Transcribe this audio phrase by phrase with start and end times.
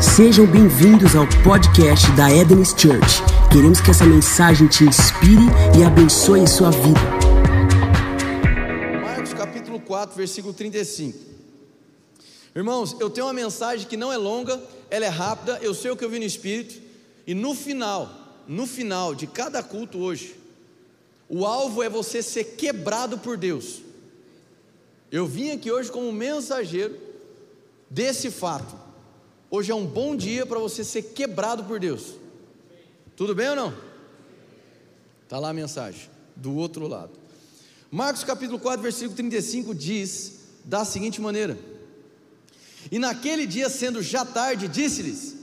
[0.00, 3.20] Sejam bem-vindos ao podcast da Eden's Church.
[3.52, 5.42] Queremos que essa mensagem te inspire
[5.76, 7.00] e abençoe sua vida.
[9.02, 11.18] Marcos capítulo 4, versículo 35.
[12.54, 15.96] Irmãos, eu tenho uma mensagem que não é longa, ela é rápida, eu sei o
[15.96, 16.80] que eu vi no Espírito,
[17.26, 18.08] e no final,
[18.46, 20.36] no final de cada culto hoje,
[21.28, 23.82] o alvo é você ser quebrado por Deus.
[25.10, 26.96] Eu vim aqui hoje como mensageiro
[27.90, 28.87] desse fato.
[29.50, 32.14] Hoje é um bom dia para você ser quebrado por Deus.
[33.16, 33.74] Tudo bem ou não?
[35.24, 37.12] Está lá a mensagem, do outro lado.
[37.90, 41.58] Marcos capítulo 4, versículo 35 diz da seguinte maneira:
[42.92, 45.34] E naquele dia, sendo já tarde, disse-lhes: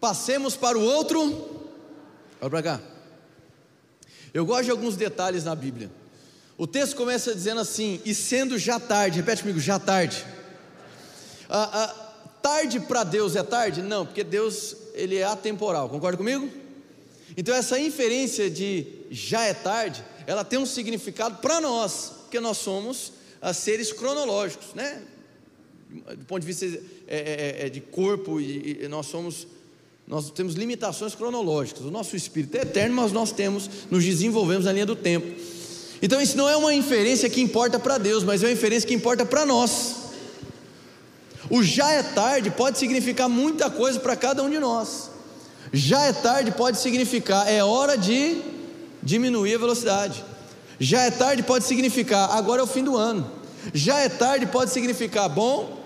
[0.00, 1.20] Passemos para o outro.
[2.40, 2.80] Olha para cá.
[4.32, 5.90] Eu gosto de alguns detalhes na Bíblia.
[6.56, 10.24] O texto começa dizendo assim: E sendo já tarde, repete comigo, já tarde.
[11.50, 12.01] Ah, ah,
[12.42, 13.80] tarde para Deus é tarde?
[13.80, 16.48] Não, porque Deus ele é atemporal, concorda comigo?
[17.36, 22.58] Então essa inferência de já é tarde, ela tem um significado para nós, porque nós
[22.58, 25.02] somos ah, seres cronológicos, né?
[26.16, 26.76] Do ponto de vista é,
[27.08, 29.46] é, é, de corpo e, nós somos
[30.06, 31.84] nós temos limitações cronológicas.
[31.84, 35.26] O nosso espírito é eterno, mas nós temos, nos desenvolvemos na linha do tempo.
[36.02, 38.94] Então isso não é uma inferência que importa para Deus, mas é uma inferência que
[38.94, 40.01] importa para nós.
[41.52, 45.10] O já é tarde pode significar muita coisa para cada um de nós.
[45.70, 48.38] Já é tarde pode significar é hora de
[49.02, 50.24] diminuir a velocidade.
[50.80, 53.30] Já é tarde pode significar agora é o fim do ano.
[53.74, 55.78] Já é tarde pode significar bom,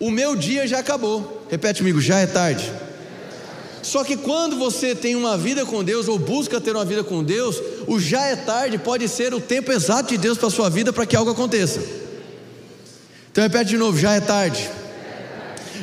[0.00, 1.46] o meu dia já acabou.
[1.50, 2.72] Repete comigo, já é tarde.
[3.82, 7.22] Só que quando você tem uma vida com Deus ou busca ter uma vida com
[7.22, 10.70] Deus, o já é tarde pode ser o tempo exato de Deus para a sua
[10.70, 11.78] vida para que algo aconteça.
[13.30, 14.79] Então repete de novo, já é tarde.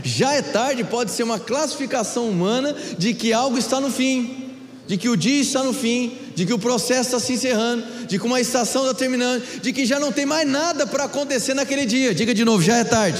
[0.07, 4.53] Já é tarde pode ser uma classificação humana de que algo está no fim,
[4.87, 8.17] de que o dia está no fim, de que o processo está se encerrando, de
[8.17, 11.85] que uma estação está terminando, de que já não tem mais nada para acontecer naquele
[11.85, 12.15] dia.
[12.15, 13.19] Diga de novo, já é tarde.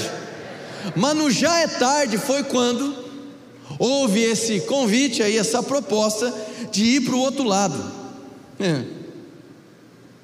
[0.96, 2.94] Mas no já é tarde foi quando
[3.78, 6.34] houve esse convite aí, essa proposta
[6.72, 7.92] de ir para o outro lado.
[8.58, 8.82] É.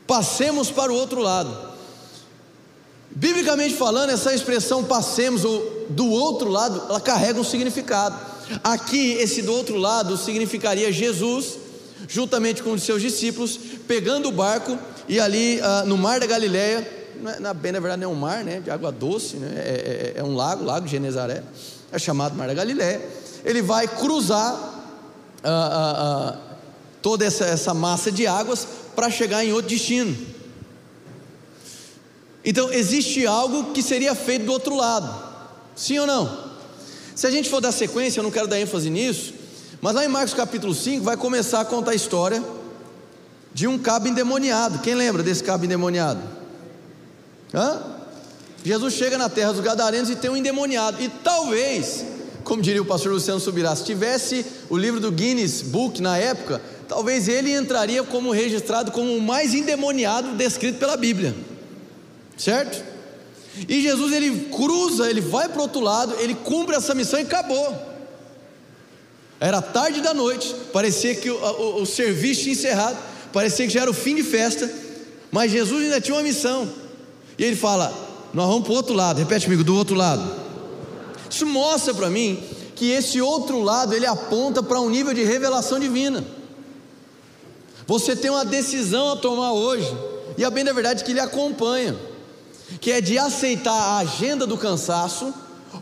[0.07, 1.74] Passemos para o outro lado.
[3.15, 8.19] Biblicamente falando, essa expressão passemos ou do outro lado, ela carrega um significado.
[8.63, 11.59] Aqui, esse do outro lado significaria Jesus,
[12.09, 14.77] juntamente com os seus discípulos, pegando o barco
[15.09, 16.87] e ali uh, no mar da Galileia,
[17.41, 20.15] na, é, bem na verdade não é um mar, né, de água doce, né, é,
[20.17, 21.43] é, é um lago, lago de Genezaré,
[21.93, 23.01] é chamado Mar da Galileia.
[23.45, 24.55] Ele vai cruzar
[25.45, 26.39] uh, uh,
[27.01, 28.67] toda essa, essa massa de águas
[28.97, 30.34] para chegar em outro destino.
[32.45, 35.09] Então existe algo que seria feito do outro lado,
[35.75, 36.45] sim ou não?
[37.15, 39.33] Se a gente for dar sequência, eu não quero dar ênfase nisso,
[39.81, 42.43] mas lá em Marcos capítulo 5 vai começar a contar a história
[43.55, 44.81] de um cabo endemoniado.
[44.81, 46.21] Quem lembra desse cabo endemoniado?
[47.55, 47.83] Hã?
[48.63, 52.05] Jesus chega na terra dos Gadarenos e tem um endemoniado, e talvez,
[52.43, 56.61] como diria o pastor Luciano Subirá, se tivesse o livro do Guinness Book na época,
[56.89, 61.35] talvez ele entraria como registrado como o mais endemoniado descrito pela Bíblia
[62.37, 62.83] certo?
[63.69, 67.23] E Jesus ele cruza, ele vai para o outro lado, ele cumpre essa missão e
[67.23, 67.77] acabou.
[69.39, 72.99] Era tarde da noite, parecia que o, o, o serviço tinha encerrado,
[73.33, 74.71] parecia que já era o fim de festa,
[75.31, 76.69] mas Jesus ainda tinha uma missão.
[77.39, 77.93] E ele fala:
[78.33, 80.43] Nós vamos para o outro lado, repete comigo, do outro lado.
[81.31, 82.43] Isso mostra para mim
[82.75, 86.25] que esse outro lado ele aponta para um nível de revelação divina.
[87.87, 89.93] Você tem uma decisão a tomar hoje,
[90.37, 91.95] e a bem da verdade é que ele acompanha
[92.81, 95.33] que é de aceitar a agenda do cansaço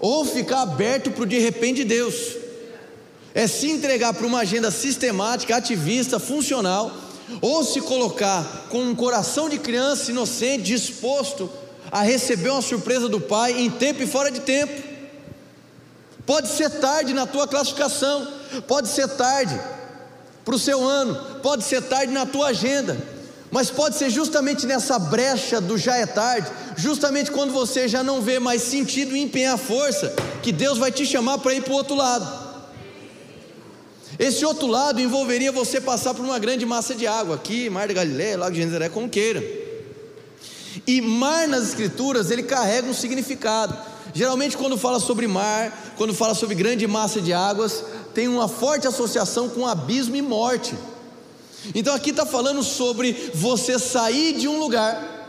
[0.01, 2.37] ou ficar aberto para o de repente de Deus.
[3.35, 6.93] É se entregar para uma agenda sistemática, ativista, funcional,
[7.41, 11.51] ou se colocar com um coração de criança inocente, disposto
[11.91, 14.83] a receber uma surpresa do Pai em tempo e fora de tempo.
[16.27, 18.29] Pode ser tarde na tua classificação,
[18.67, 19.59] pode ser tarde
[20.45, 22.97] para o seu ano, pode ser tarde na tua agenda,
[23.53, 28.23] mas pode ser justamente nessa brecha do já é tarde, justamente quando você já não
[28.23, 31.77] vê mais sentido em empenhar força, que Deus vai te chamar para ir para o
[31.77, 32.27] outro lado.
[34.19, 37.95] Esse outro lado envolveria você passar por uma grande massa de água, aqui, Mar da
[37.95, 39.45] Galileia, Lago de Genezaré, como queira.
[40.87, 43.77] E mar nas escrituras, ele carrega um significado.
[44.15, 47.85] Geralmente quando fala sobre mar, quando fala sobre grande massa de águas,
[48.15, 50.75] tem uma forte associação com abismo e morte.
[51.75, 55.21] Então aqui está falando sobre você sair de um lugar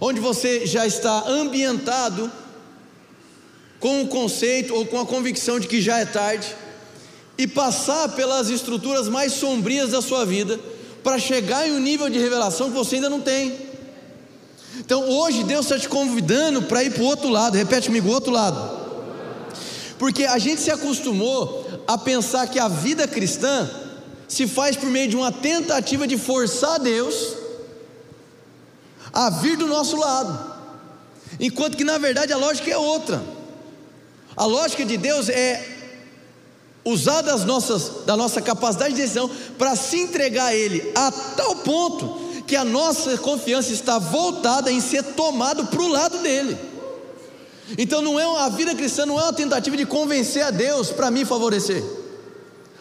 [0.00, 2.30] onde você já está ambientado
[3.80, 6.54] com o conceito ou com a convicção de que já é tarde
[7.36, 10.58] e passar pelas estruturas mais sombrias da sua vida
[11.02, 13.56] para chegar em um nível de revelação que você ainda não tem.
[14.78, 18.12] Então hoje Deus está te convidando para ir para o outro lado, repete comigo, o
[18.12, 18.84] outro lado.
[19.98, 23.70] Porque a gente se acostumou a pensar que a vida cristã
[24.28, 27.34] se faz por meio de uma tentativa de forçar Deus
[29.12, 30.54] a vir do nosso lado,
[31.38, 33.22] enquanto que na verdade a lógica é outra.
[34.36, 35.74] A lógica de Deus é
[36.84, 41.56] usar das nossas, da nossa capacidade de decisão para se entregar a Ele a tal
[41.56, 46.58] ponto que a nossa confiança está voltada em ser tomado para o lado dele.
[47.78, 51.10] Então não é a vida cristã não é uma tentativa de convencer a Deus para
[51.10, 51.82] me favorecer.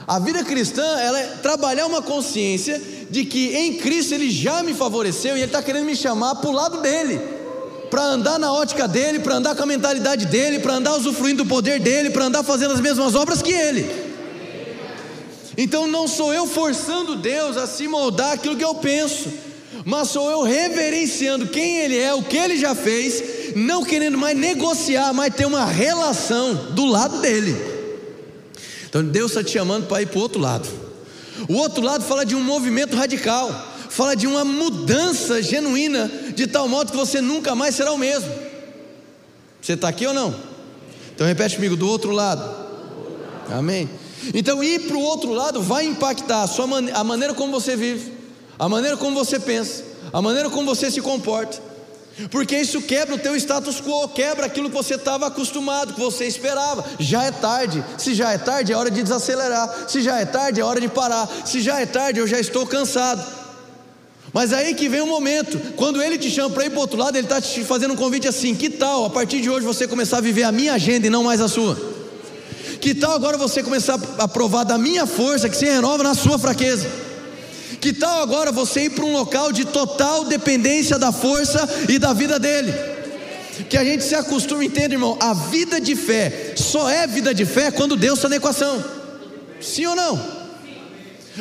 [0.08, 4.74] A vida cristã ela é trabalhar uma consciência de que em Cristo Ele já me
[4.74, 7.22] favoreceu e Ele está querendo me chamar para o lado dele,
[7.90, 11.50] para andar na ótica dele, para andar com a mentalidade dele, para andar usufruindo do
[11.50, 13.90] poder dele, para andar fazendo as mesmas obras que Ele.
[15.58, 19.30] Então não sou eu forçando Deus a se moldar aquilo que eu penso,
[19.86, 24.38] mas sou eu reverenciando quem Ele é, o que Ele já fez, não querendo mais
[24.38, 27.73] negociar, mas ter uma relação do lado dele.
[28.94, 30.70] Então Deus está te chamando para ir para o outro lado.
[31.50, 33.50] O outro lado fala de um movimento radical,
[33.90, 38.32] fala de uma mudança genuína, de tal modo que você nunca mais será o mesmo.
[39.60, 40.36] Você está aqui ou não?
[41.16, 42.48] Então repete comigo, do outro lado.
[43.50, 43.90] Amém.
[44.32, 47.76] Então ir para o outro lado vai impactar a, sua man a maneira como você
[47.76, 48.14] vive,
[48.60, 51.60] a maneira como você pensa, a maneira como você se comporta,
[52.30, 56.26] porque isso quebra o teu status quo, quebra aquilo que você estava acostumado, que você
[56.26, 56.86] esperava.
[57.00, 57.84] Já é tarde.
[57.98, 59.86] Se já é tarde, é hora de desacelerar.
[59.88, 61.28] Se já é tarde, é hora de parar.
[61.44, 63.24] Se já é tarde, eu já estou cansado.
[64.32, 67.16] Mas aí que vem o momento, quando ele te chama para ir para outro lado,
[67.16, 70.18] ele está te fazendo um convite assim: que tal a partir de hoje você começar
[70.18, 71.76] a viver a minha agenda e não mais a sua?
[72.80, 76.38] Que tal agora você começar a provar da minha força que se renova na sua
[76.38, 77.03] fraqueza?
[77.84, 82.14] Que tal agora você ir para um local de total dependência da força e da
[82.14, 82.74] vida dele?
[83.70, 85.18] Que a gente se acostuma, entende, irmão?
[85.20, 88.82] A vida de fé só é vida de fé quando Deus está na equação.
[89.60, 90.16] Sim ou não?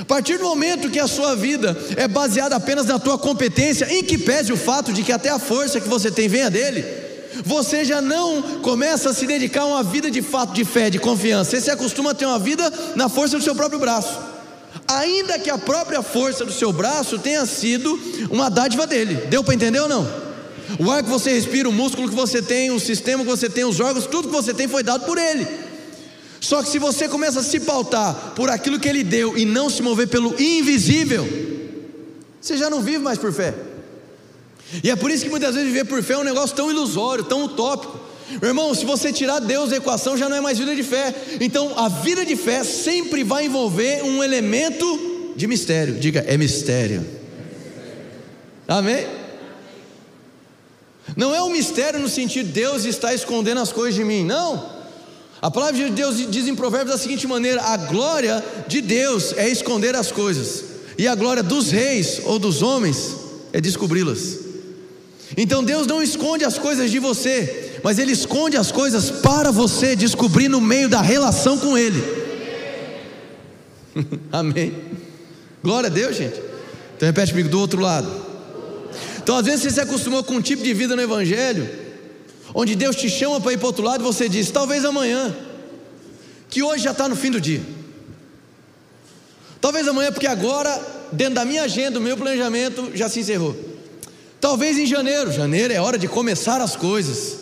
[0.01, 4.03] A partir do momento que a sua vida é baseada apenas na tua competência, em
[4.03, 6.85] que pese o fato de que até a força que você tem venha dele,
[7.45, 10.99] você já não começa a se dedicar a uma vida de fato de fé, de
[10.99, 11.53] confiança.
[11.53, 14.32] Você se acostuma a ter uma vida na força do seu próprio braço
[14.99, 17.99] ainda que a própria força do seu braço tenha sido
[18.31, 19.15] uma dádiva dele.
[19.29, 20.23] Deu para entender ou não?
[20.79, 23.65] O ar que você respira, o músculo que você tem, o sistema que você tem,
[23.65, 25.47] os órgãos, tudo que você tem foi dado por ele.
[26.41, 29.71] Só que se você começa a se pautar por aquilo que ele deu e não
[29.71, 31.27] se mover pelo invisível,
[32.41, 33.55] você já não vive mais por fé.
[34.83, 37.25] E é por isso que muitas vezes viver por fé é um negócio tão ilusório,
[37.25, 38.01] tão utópico.
[38.41, 41.15] Meu irmão, se você tirar Deus da equação, já não é mais vida de fé.
[41.41, 45.95] Então, a vida de fé sempre vai envolver um elemento de mistério.
[45.95, 47.05] Diga, é mistério.
[48.69, 49.07] Amém?
[51.17, 54.71] Não é um mistério no sentido de Deus está escondendo as coisas de mim, não.
[55.41, 59.49] A palavra de Deus diz em Provérbios da seguinte maneira: a glória de Deus é
[59.49, 60.65] esconder as coisas,
[60.97, 63.17] e a glória dos reis ou dos homens
[63.53, 64.39] é descobri-las.
[65.37, 69.97] Então Deus não esconde as coisas de você, mas Ele esconde as coisas para você
[69.97, 72.03] descobrir no meio da relação com Ele.
[74.31, 74.75] Amém.
[75.63, 76.41] Glória a Deus, gente.
[76.97, 78.09] Então repete comigo do outro lado.
[79.23, 81.69] Então às vezes você se acostumou com um tipo de vida no Evangelho,
[82.55, 85.35] onde Deus te chama para ir para o outro lado e você diz, talvez amanhã,
[86.49, 87.63] que hoje já está no fim do dia.
[89.61, 90.81] Talvez amanhã, porque agora,
[91.13, 93.57] dentro da minha agenda, o meu planejamento já se encerrou.
[94.41, 97.42] Talvez em janeiro, janeiro é hora de começar as coisas.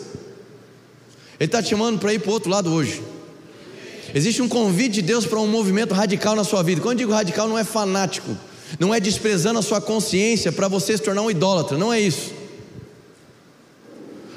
[1.40, 3.02] Ele está te chamando para ir para o outro lado hoje.
[4.14, 6.82] Existe um convite de Deus para um movimento radical na sua vida.
[6.82, 8.36] Quando eu digo radical, não é fanático,
[8.78, 12.34] não é desprezando a sua consciência para você se tornar um idólatra, não é isso.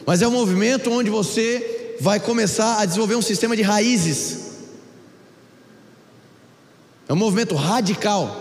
[0.05, 4.53] Mas é um movimento onde você vai começar a desenvolver um sistema de raízes.
[7.09, 8.39] É um movimento radical.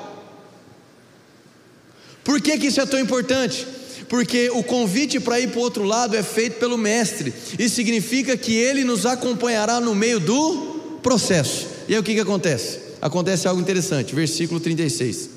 [2.23, 3.67] Por que, que isso é tão importante?
[4.13, 8.37] Porque o convite para ir para o outro lado é feito pelo Mestre, isso significa
[8.37, 11.67] que ele nos acompanhará no meio do processo.
[11.89, 12.79] E aí o que, que acontece?
[13.01, 15.31] Acontece algo interessante, versículo 36.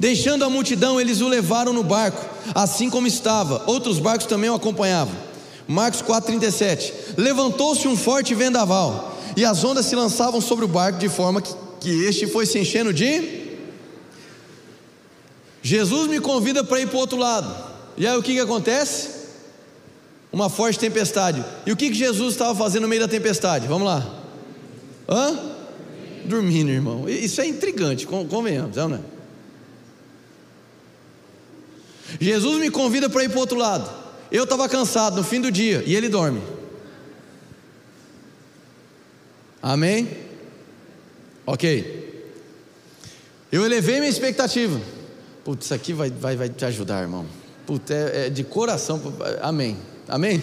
[0.00, 4.54] Deixando a multidão, eles o levaram no barco, assim como estava, outros barcos também o
[4.54, 5.14] acompanhavam.
[5.68, 11.10] Marcos 4,37: Levantou-se um forte vendaval, e as ondas se lançavam sobre o barco, de
[11.10, 13.45] forma que, que este foi se enchendo de
[15.66, 17.52] Jesus me convida para ir para o outro lado.
[17.96, 19.16] E aí o que, que acontece?
[20.36, 21.42] uma forte tempestade.
[21.64, 23.66] E o que, que Jesus estava fazendo no meio da tempestade?
[23.66, 24.06] Vamos lá.
[25.08, 25.38] Hã?
[26.26, 27.08] Dormindo, irmão.
[27.08, 29.00] Isso é intrigante, convenhamos, não é?
[32.20, 33.90] Jesus me convida para ir para o outro lado.
[34.30, 36.42] Eu estava cansado no fim do dia e ele dorme.
[39.62, 40.06] Amém?
[41.46, 42.34] Ok.
[43.50, 44.78] Eu elevei minha expectativa.
[45.46, 47.24] Putz, isso aqui vai, vai, vai te ajudar, irmão.
[47.64, 49.00] Putz, é, é de coração.
[49.40, 49.76] Amém.
[50.08, 50.42] Amém?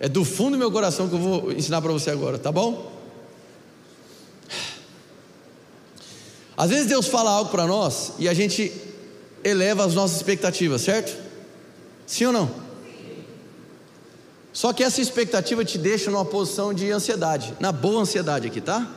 [0.00, 2.90] É do fundo do meu coração que eu vou ensinar para você agora, tá bom?
[6.56, 8.72] Às vezes Deus fala algo para nós e a gente
[9.44, 11.14] eleva as nossas expectativas, certo?
[12.06, 12.50] Sim ou não?
[14.50, 18.90] Só que essa expectativa te deixa numa posição de ansiedade, na boa ansiedade aqui, tá?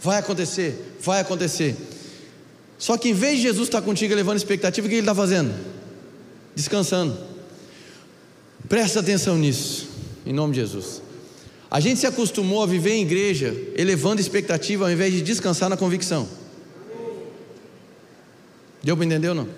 [0.00, 1.94] Vai acontecer, vai acontecer.
[2.78, 5.54] Só que em vez de Jesus estar contigo elevando expectativa, o que ele está fazendo?
[6.54, 7.16] Descansando.
[8.68, 9.88] Presta atenção nisso,
[10.24, 11.02] em nome de Jesus.
[11.70, 15.76] A gente se acostumou a viver em igreja elevando expectativa ao invés de descansar na
[15.76, 16.28] convicção.
[18.82, 19.48] Deu para entender ou não?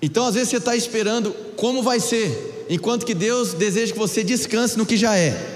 [0.00, 4.22] Então, às vezes, você está esperando como vai ser, enquanto que Deus deseja que você
[4.22, 5.54] descanse no que já é.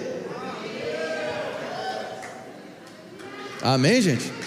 [3.63, 4.40] Amém, gente?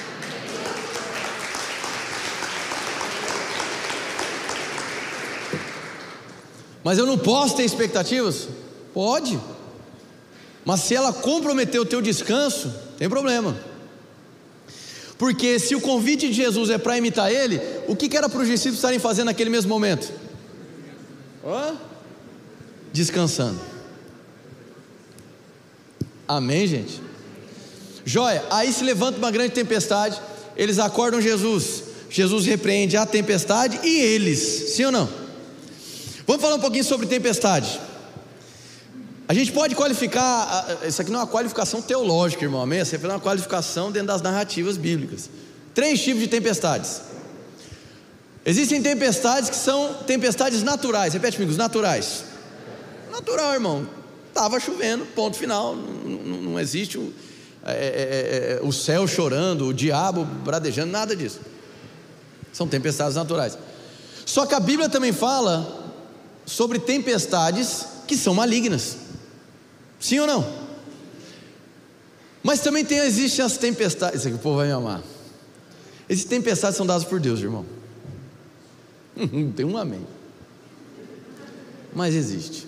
[6.84, 8.48] Mas eu não posso ter expectativas?
[8.94, 9.40] Pode.
[10.66, 13.56] Mas se ela comprometer o teu descanso, tem problema.
[15.18, 18.42] Porque se o convite de Jesus é para imitar ele, o que, que era para
[18.42, 20.12] os discípulos estarem fazendo naquele mesmo momento?
[21.46, 21.76] Hã?
[22.92, 23.60] Descansando.
[26.28, 27.02] Amém, gente?
[28.06, 30.22] Joia, aí se levanta uma grande tempestade,
[30.58, 34.40] eles acordam Jesus, Jesus repreende a tempestade e eles,
[34.76, 35.23] sim ou não?
[36.26, 37.80] Vamos falar um pouquinho sobre tempestade.
[39.28, 42.82] A gente pode qualificar, isso aqui não é uma qualificação teológica, irmão, amém?
[42.82, 45.30] Isso é uma qualificação dentro das narrativas bíblicas.
[45.74, 47.02] Três tipos de tempestades.
[48.46, 52.26] Existem tempestades que são tempestades naturais, repete comigo, naturais.
[53.12, 53.88] Natural, irmão.
[54.28, 55.76] Estava chovendo, ponto final.
[55.76, 57.14] Não, não existe o,
[57.66, 61.40] é, é, é, é, o céu chorando, o diabo bradejando, nada disso.
[62.52, 63.58] São tempestades naturais.
[64.26, 65.83] Só que a Bíblia também fala
[66.46, 68.98] sobre tempestades que são malignas.
[70.00, 70.64] Sim ou não?
[72.44, 74.20] Mas também tem, existem as tempestades.
[74.20, 75.02] Isso aqui o povo vai me amar.
[76.10, 77.66] Essas tempestades são dadas por Deus, irmão.
[79.56, 80.06] tem um amém.
[81.96, 82.68] Mas existe.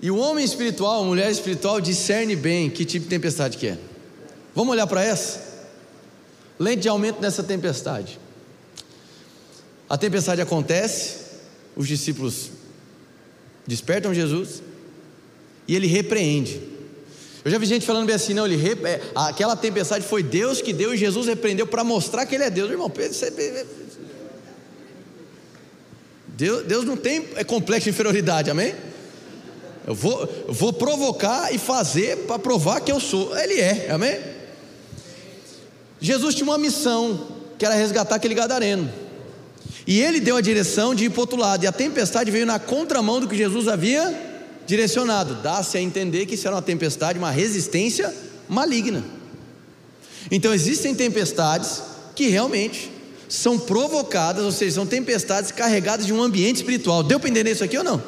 [0.00, 3.78] E o homem espiritual, a mulher espiritual, discerne bem que tipo de tempestade que é.
[4.52, 5.40] Vamos olhar para essa?
[6.58, 8.18] Lente de aumento nessa tempestade.
[9.92, 11.16] A tempestade acontece,
[11.76, 12.48] os discípulos
[13.66, 14.62] despertam Jesus
[15.68, 16.62] e ele repreende.
[17.44, 18.82] Eu já vi gente falando bem assim, não, ele rep...
[18.86, 22.48] É, aquela tempestade foi Deus que deu e Jesus repreendeu para mostrar que ele é
[22.48, 22.90] Deus, irmão.
[26.28, 28.74] Deus, Deus não tem é complexo de inferioridade, amém?
[29.86, 33.38] Eu vou, eu vou provocar e fazer para provar que eu sou.
[33.38, 34.18] Ele é, amém?
[36.00, 39.01] Jesus tinha uma missão, que era resgatar aquele gadareno.
[39.86, 42.58] E ele deu a direção de ir para outro lado, e a tempestade veio na
[42.58, 44.30] contramão do que Jesus havia
[44.66, 45.36] direcionado.
[45.42, 48.14] Dá-se a entender que isso era uma tempestade, uma resistência
[48.48, 49.04] maligna.
[50.30, 51.82] Então existem tempestades
[52.14, 52.90] que realmente
[53.28, 57.02] são provocadas, ou seja, são tempestades carregadas de um ambiente espiritual.
[57.02, 58.02] Deu para entender isso aqui ou não?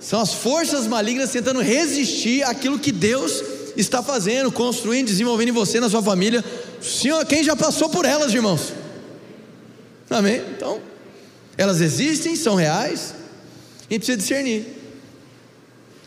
[0.00, 3.42] São as forças malignas tentando resistir àquilo que Deus
[3.76, 6.44] está fazendo, construindo, desenvolvendo em você, na sua família.
[6.82, 8.72] Senhor, quem já passou por elas, irmãos?
[10.14, 10.40] Amém?
[10.56, 10.80] Então,
[11.58, 13.14] elas existem, são reais,
[13.90, 14.64] e precisa discernir.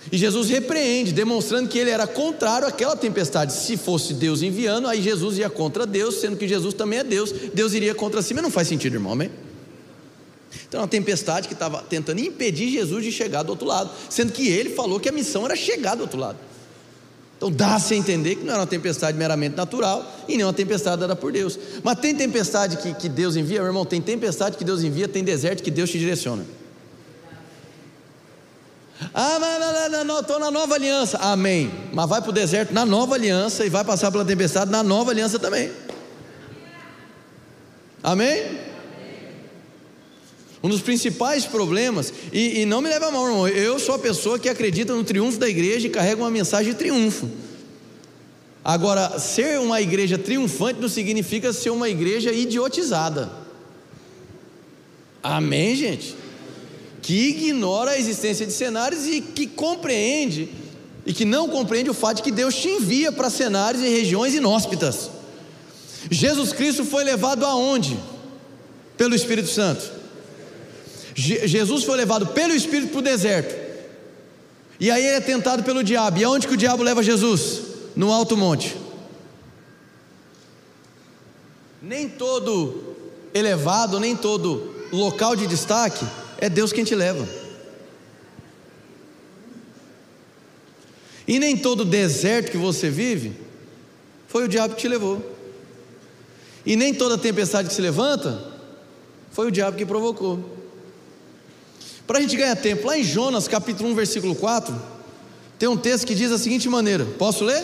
[0.10, 3.52] E Jesus repreende, demonstrando que ele era contrário àquela tempestade.
[3.52, 7.34] Se fosse Deus enviando, aí Jesus ia contra Deus, sendo que Jesus também é Deus,
[7.54, 9.30] Deus iria contra si, mas não faz sentido, irmão, amém?
[10.68, 14.48] Então, uma tempestade que estava tentando impedir Jesus de chegar do outro lado, sendo que
[14.48, 16.38] ele falou que a missão era chegar do outro lado.
[17.38, 21.00] Então dá-se a entender que não era uma tempestade meramente natural e nem uma tempestade
[21.00, 21.58] dada por Deus.
[21.84, 25.24] Mas tem tempestade que, que Deus envia, meu irmão, tem tempestade que Deus envia, tem
[25.24, 26.44] deserto que Deus te direciona.
[29.14, 31.20] Ah, mas estou na nova aliança.
[31.20, 31.72] Amém.
[31.94, 35.12] Mas vai para o deserto na nova aliança e vai passar pela tempestade na nova
[35.12, 35.72] aliança também.
[38.02, 38.67] Amém?
[40.62, 44.00] Um dos principais problemas, e, e não me leva a mal, irmão, eu sou a
[44.00, 47.30] pessoa que acredita no triunfo da igreja e carrega uma mensagem de triunfo.
[48.64, 53.32] Agora, ser uma igreja triunfante não significa ser uma igreja idiotizada.
[55.24, 56.16] Amém, gente?
[57.02, 60.50] Que ignora a existência de cenários e que compreende
[61.06, 64.34] e que não compreende o fato de que Deus te envia para cenários e regiões
[64.34, 65.10] inóspitas.
[66.12, 67.98] Jesus Cristo foi levado aonde?
[68.98, 69.97] Pelo Espírito Santo.
[71.18, 73.56] Je Jesus foi levado pelo Espírito para o deserto.
[74.80, 76.20] E aí ele é tentado pelo diabo.
[76.20, 77.62] E aonde que o diabo leva Jesus?
[77.96, 78.78] No alto monte.
[81.82, 82.96] Nem todo
[83.34, 86.06] elevado, nem todo local de destaque
[86.38, 87.28] é Deus quem te leva.
[91.28, 93.36] E nem todo deserto que você vive
[94.28, 95.36] foi o diabo que te levou.
[96.64, 98.40] E nem toda tempestade que se levanta
[99.32, 100.57] foi o diabo que provocou.
[102.08, 104.74] Para a gente ganhar tempo, lá em Jonas capítulo 1, versículo 4,
[105.60, 107.62] tem um texto que diz da seguinte maneira: posso ler?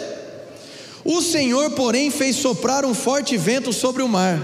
[1.05, 4.39] O Senhor, porém, fez soprar um forte vento sobre o mar.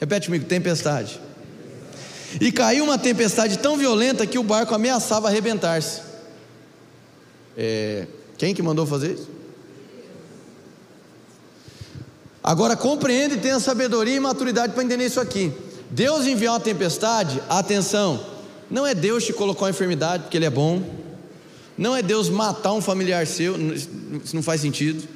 [0.00, 1.20] Repete comigo: tempestade.
[2.40, 6.00] E caiu uma tempestade tão violenta que o barco ameaçava arrebentar-se.
[7.56, 8.06] É,
[8.36, 9.28] quem que mandou fazer isso?
[12.42, 15.52] Agora compreende e tenha sabedoria e maturidade para entender isso aqui.
[15.90, 18.24] Deus enviar uma tempestade, atenção,
[18.70, 20.82] não é Deus te colocar uma enfermidade porque Ele é bom,
[21.78, 25.06] não é Deus matar um familiar seu, isso não faz sentido.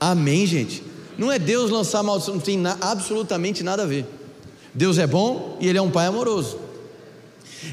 [0.00, 0.82] Amém, gente?
[1.18, 4.06] Não é Deus lançar maldição, não tem na, absolutamente nada a ver.
[4.72, 6.58] Deus é bom e Ele é um Pai amoroso.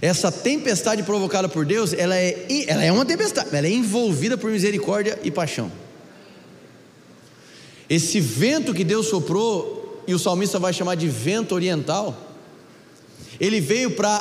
[0.02, 4.52] Essa tempestade provocada por Deus, ela é, ela é uma tempestade, ela é envolvida por
[4.52, 5.72] misericórdia e paixão.
[7.90, 12.16] Esse vento que Deus soprou, e o salmista vai chamar de vento oriental,
[13.40, 14.20] ele veio para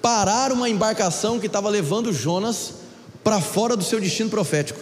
[0.00, 2.74] parar uma embarcação que estava levando Jonas
[3.22, 4.80] para fora do seu destino profético.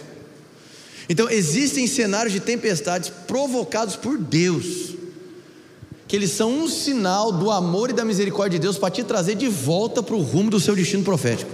[1.09, 4.93] Então, existem cenários de tempestades provocados por Deus
[6.13, 9.33] que eles são um sinal do amor e da misericórdia de Deus para te trazer
[9.33, 11.49] de volta para o rumo do seu destino profético.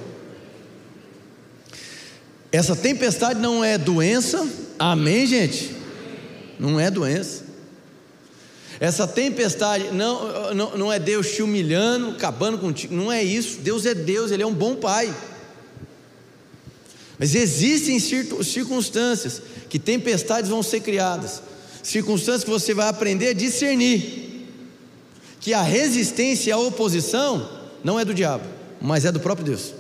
[2.52, 4.46] Essa tempestade não é doença,
[4.78, 5.74] amém, gente?
[6.60, 7.46] Não é doença.
[8.80, 13.60] Essa tempestade não, não, não é Deus te humilhando, acabando contigo, não é isso.
[13.60, 15.14] Deus é Deus, Ele é um bom Pai.
[17.18, 21.42] Mas existem circunstâncias que tempestades vão ser criadas,
[21.84, 24.30] circunstâncias que você vai aprender a discernir
[25.40, 27.50] que a resistência a oposição
[27.84, 28.46] não é do diabo,
[28.82, 29.74] mas é do próprio Deus.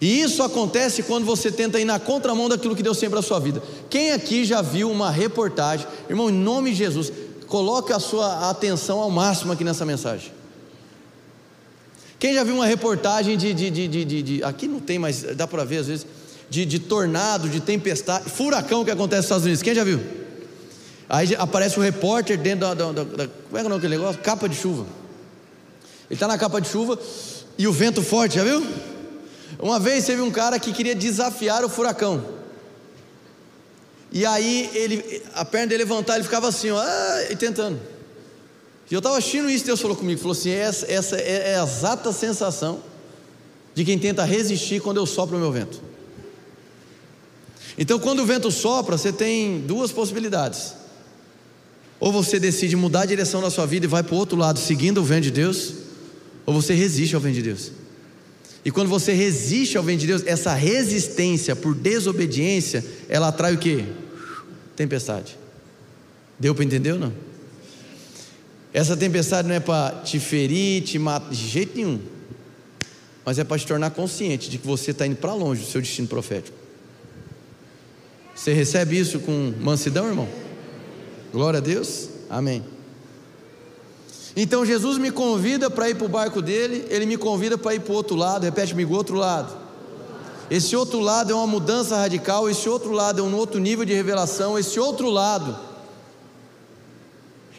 [0.00, 3.22] E isso acontece quando você tenta ir na contramão daquilo que Deus tem para a
[3.22, 3.62] sua vida.
[3.88, 7.12] Quem aqui já viu uma reportagem, irmão, em nome de Jesus,
[7.46, 10.32] coloque a sua atenção ao máximo aqui nessa mensagem.
[12.18, 15.46] Quem já viu uma reportagem de, de, de, de, de aqui não tem, mas dá
[15.46, 16.06] para ver às vezes,
[16.50, 19.62] de, tornado, de tempestade, furacão que acontece nos Estados Unidos.
[19.62, 20.00] Quem já viu?
[21.08, 24.20] Aí aparece o repórter dentro da, da, da, da Como é que é aquele negócio?
[24.20, 24.86] Capa de chuva.
[26.08, 26.98] Ele está na capa de chuva
[27.56, 28.64] e o vento forte, já viu?
[29.60, 32.24] Uma vez teve um cara que queria desafiar o furacão.
[34.12, 37.78] E aí ele, a perna dele levantar, ele ficava assim, ó, ah, e tentando.
[38.90, 41.62] E eu estava assistindo isso, Deus falou comigo, falou assim: essa, essa é, é a
[41.62, 42.82] exata sensação
[43.74, 45.80] de quem tenta resistir quando eu sopro o meu vento.
[47.78, 50.74] Então, quando o vento sopra, você tem duas possibilidades.
[52.00, 54.58] Ou você decide mudar a direção da sua vida e vai para o outro lado,
[54.58, 55.74] seguindo o vento de Deus,
[56.44, 57.70] ou você resiste ao vento de Deus.
[58.64, 63.58] E quando você resiste ao vento de Deus, essa resistência por desobediência, ela atrai o
[63.58, 63.86] que?
[64.76, 65.38] Tempestade.
[66.38, 67.12] Deu para entender ou não?
[68.72, 72.00] Essa tempestade não é para te ferir, te matar, de jeito nenhum.
[73.24, 75.80] Mas é para te tornar consciente de que você está indo para longe do seu
[75.80, 76.56] destino profético.
[78.34, 80.28] Você recebe isso com mansidão, irmão?
[81.32, 82.08] Glória a Deus.
[82.28, 82.64] Amém.
[84.42, 87.80] Então Jesus me convida para ir para o barco dele, ele me convida para ir
[87.80, 89.54] para o outro lado, repete comigo, outro lado.
[90.50, 93.92] Esse outro lado é uma mudança radical, esse outro lado é um outro nível de
[93.92, 95.58] revelação, esse outro lado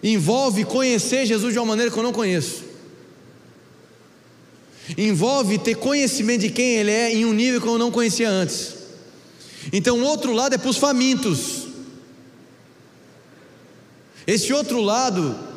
[0.02, 2.64] envolve conhecer Jesus de uma maneira que eu não conheço.
[4.98, 8.74] Envolve ter conhecimento de quem ele é em um nível que eu não conhecia antes.
[9.72, 11.68] Então, o outro lado é para os famintos.
[14.26, 15.51] Esse outro lado,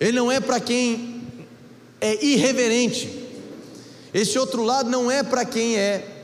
[0.00, 1.22] ele não é para quem
[2.00, 3.10] é irreverente.
[4.12, 6.14] Esse outro lado não é para quem é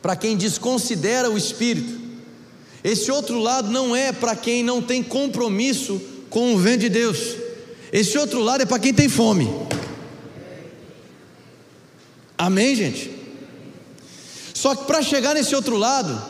[0.00, 2.00] para quem desconsidera o espírito.
[2.82, 7.36] Esse outro lado não é para quem não tem compromisso com o vento de Deus.
[7.92, 9.50] Esse outro lado é para quem tem fome.
[12.38, 13.10] Amém, gente?
[14.54, 16.22] Só que para chegar nesse outro lado,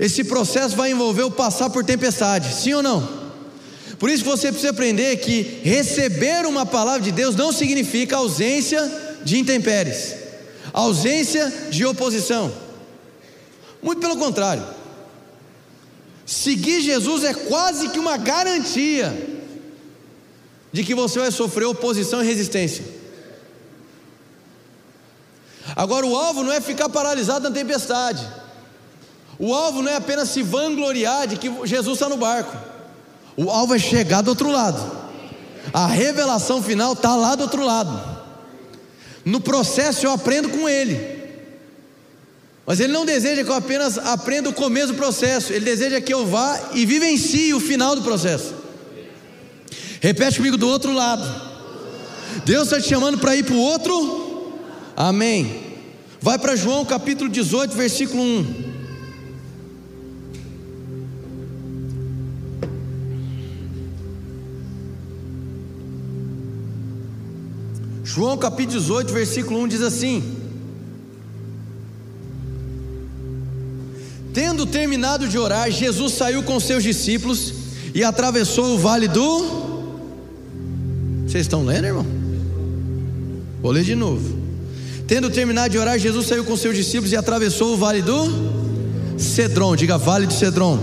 [0.00, 3.17] esse processo vai envolver o passar por tempestade, sim ou não?
[3.98, 8.80] Por isso você precisa aprender que receber uma palavra de Deus não significa ausência
[9.24, 10.14] de intempéries,
[10.72, 12.52] ausência de oposição.
[13.82, 14.64] Muito pelo contrário.
[16.24, 19.38] Seguir Jesus é quase que uma garantia
[20.70, 22.84] de que você vai sofrer oposição e resistência.
[25.74, 28.26] Agora, o alvo não é ficar paralisado na tempestade,
[29.38, 32.56] o alvo não é apenas se vangloriar de que Jesus está no barco,
[33.38, 34.90] o alvo é chegar do outro lado,
[35.72, 38.18] a revelação final está lá do outro lado.
[39.24, 41.18] No processo eu aprendo com Ele.
[42.66, 46.12] Mas Ele não deseja que eu apenas aprenda o começo do processo, Ele deseja que
[46.12, 48.54] eu vá e vivencie o final do processo.
[50.00, 51.48] Repete comigo do outro lado.
[52.44, 54.52] Deus está te chamando para ir para o outro.
[54.96, 55.62] Amém.
[56.20, 58.67] Vai para João capítulo 18, versículo 1.
[68.18, 70.24] João capítulo 18, versículo 1 diz assim:
[74.34, 77.54] Tendo terminado de orar, Jesus saiu com seus discípulos
[77.94, 79.68] e atravessou o vale do
[81.28, 82.06] vocês estão lendo, irmão?
[83.62, 84.36] Vou ler de novo.
[85.06, 89.76] Tendo terminado de orar, Jesus saiu com seus discípulos e atravessou o vale do Cedron.
[89.76, 90.76] Diga, vale do Cedron.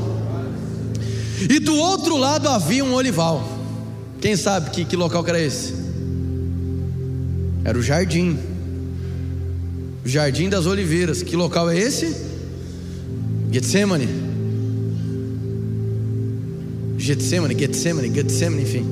[1.50, 3.46] E do outro lado havia um olival.
[4.22, 5.85] Quem sabe que, que local que era esse?
[7.66, 8.38] Era o jardim.
[10.06, 11.24] O jardim das oliveiras.
[11.24, 12.16] Que local é esse?
[13.52, 14.08] Getsemane.
[16.96, 18.86] Getsemane, Getsemane, Getsemane, enfim.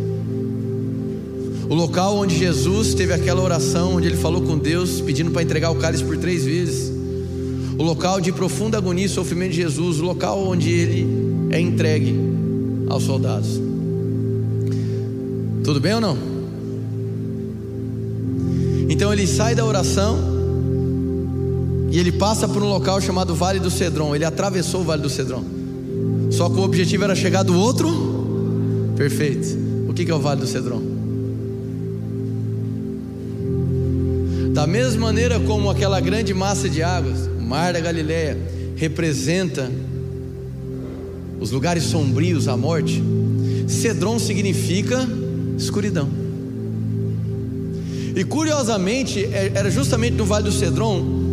[1.69, 5.69] O local onde Jesus teve aquela oração, onde ele falou com Deus, pedindo para entregar
[5.69, 6.91] o cálice por três vezes.
[7.77, 9.99] O local de profunda agonia e sofrimento de Jesus.
[9.99, 11.07] O local onde ele
[11.51, 12.15] é entregue
[12.89, 13.61] aos soldados.
[15.63, 16.32] Tudo bem ou não?
[18.93, 20.19] Então ele sai da oração
[21.89, 24.15] e ele passa por um local chamado Vale do Cedron.
[24.15, 25.43] Ele atravessou o Vale do Cedron.
[26.29, 27.89] Só que o objetivo era chegar do outro.
[28.95, 29.47] Perfeito.
[29.89, 30.79] O que é o Vale do Cedron?
[34.53, 38.37] Da mesma maneira como aquela grande massa de águas, o mar da Galileia,
[38.75, 39.71] representa
[41.39, 43.03] os lugares sombrios, a morte,
[43.67, 44.99] Cedron significa
[45.57, 46.22] escuridão.
[48.15, 51.23] E curiosamente, é, era justamente no Vale do Cedron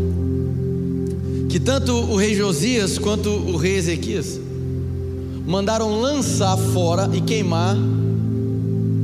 [1.48, 4.38] que tanto o rei Josias quanto o rei Ezequias
[5.44, 7.76] mandaram lançar fora e queimar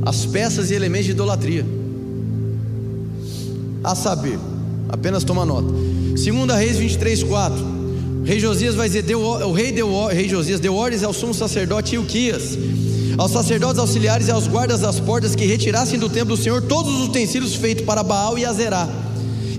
[0.05, 1.65] as peças e elementos de idolatria
[3.83, 4.39] a saber,
[4.89, 5.67] apenas toma nota.
[6.15, 7.77] Segunda Reis 23, 4.
[8.23, 11.33] Rei Josias vai dizer, deu, o rei, deu, o rei Josias deu ordens ao sumo
[11.33, 12.57] sacerdote Ilquias,
[13.17, 16.93] aos sacerdotes auxiliares e aos guardas das portas que retirassem do templo do Senhor todos
[16.93, 18.87] os utensílios feitos para Baal e Azerá,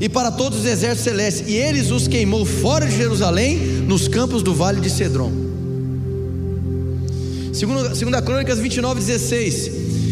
[0.01, 4.43] e para todos os exércitos celestes, e eles os queimou fora de Jerusalém, nos campos
[4.43, 5.33] do vale de Cedron.
[7.53, 9.71] Segunda, segunda Crônicas 29, 16.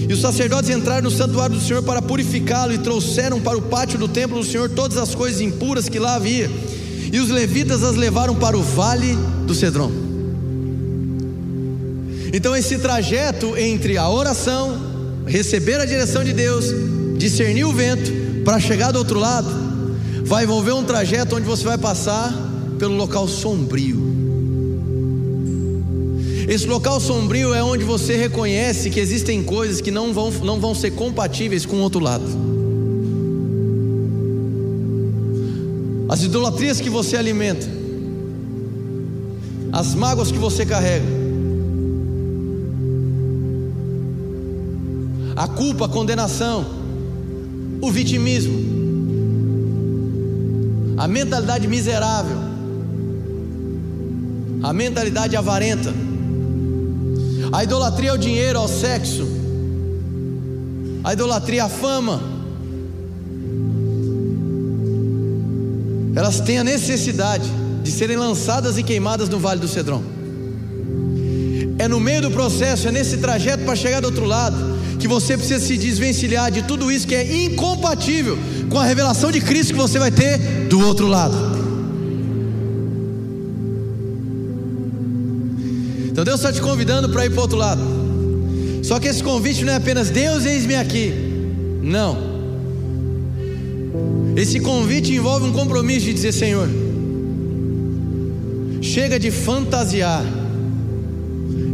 [0.08, 3.98] E os sacerdotes entraram no santuário do Senhor para purificá-lo e trouxeram para o pátio
[3.98, 6.50] do templo do Senhor todas as coisas impuras que lá havia.
[7.12, 10.05] E os levitas as levaram para o vale do Cedron.
[12.36, 14.78] Então, esse trajeto entre a oração,
[15.26, 16.66] receber a direção de Deus,
[17.16, 19.48] discernir o vento, para chegar do outro lado,
[20.22, 22.32] vai envolver um trajeto onde você vai passar
[22.78, 24.06] pelo local sombrio
[26.48, 30.76] esse local sombrio é onde você reconhece que existem coisas que não vão, não vão
[30.76, 32.24] ser compatíveis com o outro lado.
[36.08, 37.66] As idolatrias que você alimenta,
[39.72, 41.04] as mágoas que você carrega,
[45.36, 46.64] a culpa, a condenação,
[47.82, 48.58] o vitimismo,
[50.96, 52.38] a mentalidade miserável,
[54.62, 55.92] a mentalidade avarenta,
[57.52, 59.28] a idolatria ao dinheiro, ao sexo,
[61.04, 62.20] a idolatria à fama.
[66.14, 67.48] Elas têm a necessidade
[67.82, 70.02] de serem lançadas e queimadas no Vale do Cedron.
[71.78, 74.75] É no meio do processo, é nesse trajeto para chegar do outro lado,
[75.06, 78.36] que você precisa se desvencilhar de tudo isso que é incompatível
[78.68, 80.36] com a revelação de Cristo que você vai ter
[80.68, 81.36] do outro lado.
[86.08, 87.80] Então Deus está te convidando para ir para o outro lado.
[88.82, 91.12] Só que esse convite não é apenas Deus, eis-me aqui.
[91.82, 92.16] Não.
[94.34, 96.68] Esse convite envolve um compromisso de dizer: Senhor,
[98.82, 100.24] chega de fantasiar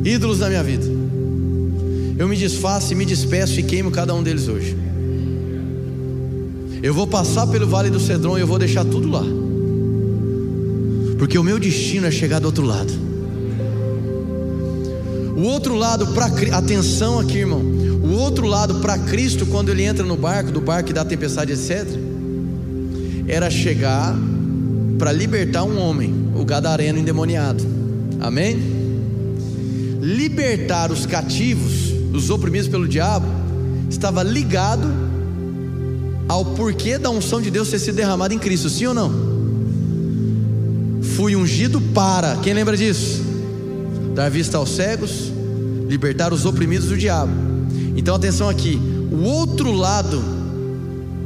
[0.05, 1.02] ídolos na minha vida.
[2.19, 4.77] Eu me desfaço e me despeço e queimo cada um deles hoje.
[6.83, 9.25] Eu vou passar pelo vale do Cedron e eu vou deixar tudo lá.
[11.17, 12.93] Porque o meu destino é chegar do outro lado.
[15.37, 17.61] O outro lado para atenção aqui, irmão.
[17.61, 21.53] O outro lado para Cristo quando ele entra no barco, do barco que dá tempestade,
[21.53, 21.87] etc,
[23.27, 24.17] era chegar
[24.99, 27.65] para libertar um homem, o gadareno endemoniado.
[28.21, 28.57] Amém?
[30.01, 31.82] Libertar os cativos,
[32.13, 33.27] os oprimidos pelo diabo,
[33.89, 34.89] estava ligado
[36.29, 39.13] ao porquê da unção de Deus ter sido derramada em Cristo, sim ou não?
[41.17, 43.23] Fui ungido para, quem lembra disso?
[44.15, 45.33] Dar vista aos cegos,
[45.89, 47.33] libertar os oprimidos do diabo.
[47.97, 50.23] Então atenção aqui, o outro lado,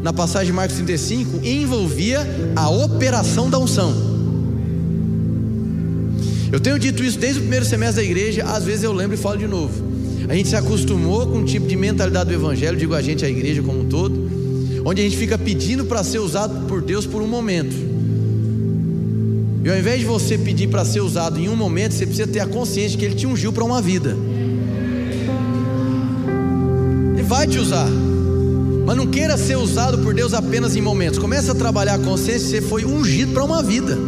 [0.03, 3.95] na passagem de Marcos 35, envolvia a operação da unção.
[6.51, 9.19] Eu tenho dito isso desde o primeiro semestre da igreja, às vezes eu lembro e
[9.19, 9.96] falo de novo.
[10.29, 13.29] A gente se acostumou com um tipo de mentalidade do evangelho, digo a gente, a
[13.29, 14.31] igreja como um todo,
[14.85, 17.75] onde a gente fica pedindo para ser usado por Deus por um momento.
[19.65, 22.39] E ao invés de você pedir para ser usado em um momento, você precisa ter
[22.39, 24.17] a consciência que Ele te ungiu para uma vida.
[27.15, 27.89] Ele vai te usar.
[28.87, 31.19] Mas não queira ser usado por Deus apenas em momentos.
[31.19, 33.99] Comece a trabalhar a consciência, você foi ungido para uma vida.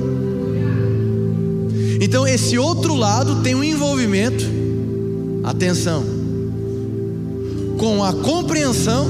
[2.01, 4.45] Então esse outro lado tem um envolvimento,
[5.51, 6.05] atenção,
[7.79, 9.07] com a compreensão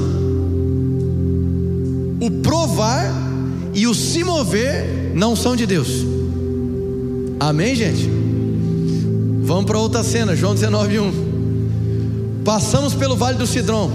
[2.21, 3.11] o provar
[3.73, 5.89] e o se mover não são de Deus.
[7.39, 8.09] Amém, gente?
[9.43, 11.29] Vamos para outra cena, João 19, 1.
[12.43, 13.91] Passamos pelo vale do Cidrão.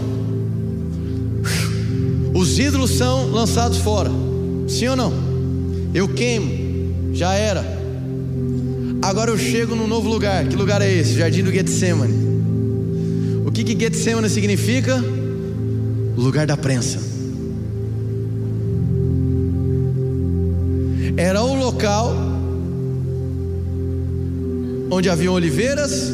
[2.34, 4.10] Os ídolos são lançados fora.
[4.66, 5.12] Sim ou não?
[5.92, 7.12] Eu queimo.
[7.12, 7.64] Já era.
[9.02, 10.46] Agora eu chego num novo lugar.
[10.46, 11.14] Que lugar é esse?
[11.14, 12.33] Jardim do Getsemane.
[13.64, 15.02] Que que Getsemane significa?
[16.16, 17.14] Lugar da prensa.
[21.16, 22.12] era o local
[24.90, 26.12] onde havia oliveiras,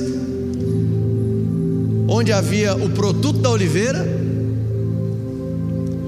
[2.08, 4.06] onde havia o produto da oliveira,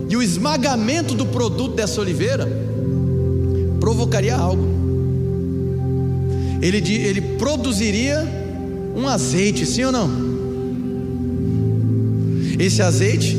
[0.08, 2.46] e o esmagamento do produto dessa oliveira
[3.80, 4.70] provocaria algo.
[6.60, 8.22] Ele, ele produziria
[8.94, 10.10] um azeite, sim ou não?
[12.62, 13.36] Esse azeite,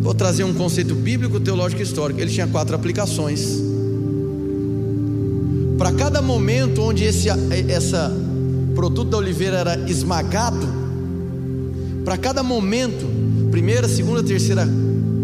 [0.00, 2.18] vou trazer um conceito bíblico, teológico e histórico.
[2.18, 3.62] Ele tinha quatro aplicações.
[5.76, 7.28] Para cada momento onde esse
[7.68, 8.10] essa
[8.74, 10.66] produto da oliveira era esmagado,
[12.06, 13.04] para cada momento,
[13.50, 14.66] primeira, segunda, terceira,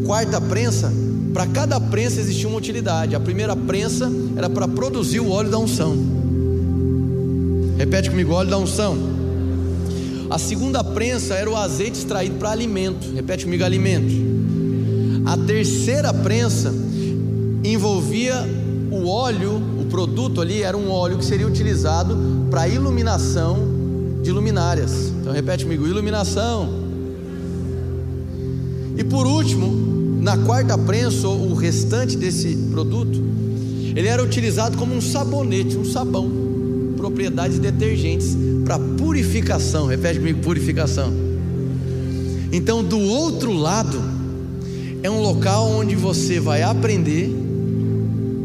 [0.04, 0.92] quarta prensa,
[1.32, 3.14] para cada prensa existia uma utilidade.
[3.14, 5.96] A primeira prensa era para produzir o óleo da unção.
[7.78, 9.23] Repete comigo, óleo da unção.
[10.34, 13.14] A segunda prensa era o azeite extraído para alimento.
[13.14, 14.12] Repete comigo, alimento.
[15.24, 16.74] A terceira prensa
[17.62, 18.34] envolvia
[18.90, 22.18] o óleo produto ali era um óleo que seria utilizado
[22.50, 23.56] para iluminação
[24.24, 25.12] de luminárias.
[25.20, 26.68] Então repete comigo: iluminação.
[28.96, 33.22] E por último, na quarta prensa, o restante desse produto,
[33.94, 36.28] ele era utilizado como um sabonete, um sabão,
[37.04, 39.86] propriedades detergentes para purificação.
[39.86, 41.12] Repete comigo: purificação.
[42.52, 44.00] Então, do outro lado,
[45.02, 47.30] é um local onde você vai aprender,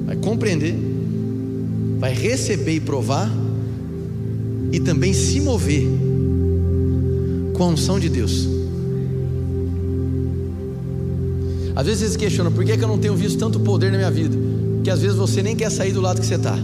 [0.05, 0.89] vai compreender
[1.99, 3.29] vai receber e provar,
[4.71, 5.85] e também se mover
[7.53, 8.47] com a unção de Deus.
[11.75, 13.97] Às vezes você se questiona, por que, que eu não tenho visto tanto poder na
[13.97, 14.37] minha vida?
[14.83, 16.57] Que às vezes você nem quer sair do lado que você está.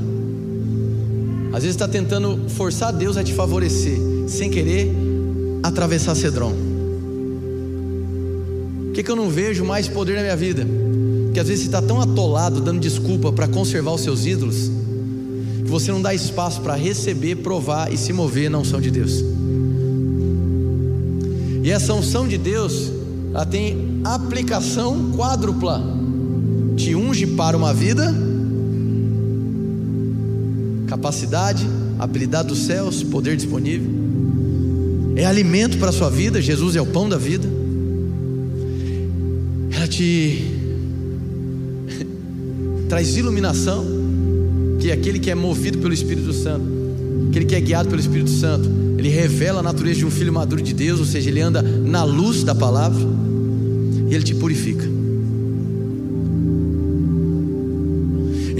[1.55, 4.93] Às vezes está tentando forçar Deus a te favorecer, sem querer
[5.63, 6.51] atravessar Cedron.
[8.87, 10.67] Por que, que eu não vejo mais poder na minha vida?
[11.23, 14.69] Porque às vezes você está tão atolado, dando desculpa para conservar os seus ídolos,
[15.63, 19.23] que você não dá espaço para receber, provar e se mover na unção de Deus.
[21.63, 22.91] E essa unção de Deus,
[23.33, 25.81] ela tem aplicação quádrupla.
[26.75, 28.13] Te unge para uma vida,
[30.95, 31.67] capacidade,
[31.99, 33.89] habilidade dos céus, poder disponível.
[35.15, 37.47] É alimento para a sua vida, Jesus é o pão da vida.
[39.71, 40.41] Ela te
[42.87, 43.85] traz iluminação
[44.79, 46.65] que aquele que é movido pelo Espírito Santo,
[47.29, 50.61] aquele que é guiado pelo Espírito Santo, ele revela a natureza de um filho maduro
[50.61, 53.05] de Deus, ou seja, ele anda na luz da palavra
[54.09, 54.94] e ele te purifica.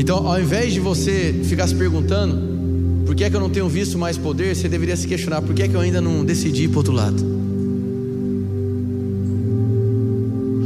[0.05, 2.37] Então, ao invés de você ficar se perguntando,
[3.07, 5.55] por que é que eu não tenho visto mais poder, você deveria se questionar, por
[5.55, 7.25] que é que eu ainda não decidi ir para outro lado?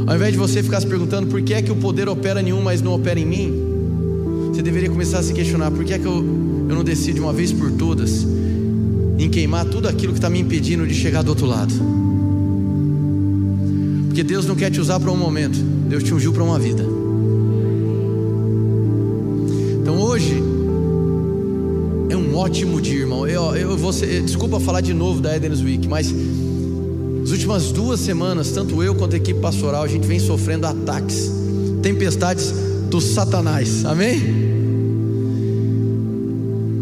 [0.06, 2.52] Ao invés de você ficar se perguntando por que é que o poder opera em
[2.52, 3.50] um, mas não opera em mim,
[4.52, 7.20] você deveria começar a se questionar: por que é que eu, eu não decido de
[7.22, 8.26] uma vez por todas
[9.18, 11.72] em queimar tudo aquilo que está me impedindo de chegar do outro lado?
[14.08, 16.99] Porque Deus não quer te usar para um momento, Deus te ungiu para uma vida.
[20.00, 20.42] Hoje
[22.08, 23.26] é um ótimo dia, irmão.
[23.26, 23.76] Eu, eu
[24.24, 26.12] desculpa falar de novo da Eden's Week, mas
[27.22, 31.30] as últimas duas semanas, tanto eu quanto a equipe pastoral, a gente vem sofrendo ataques,
[31.82, 32.50] tempestades
[32.88, 34.22] do Satanás, amém?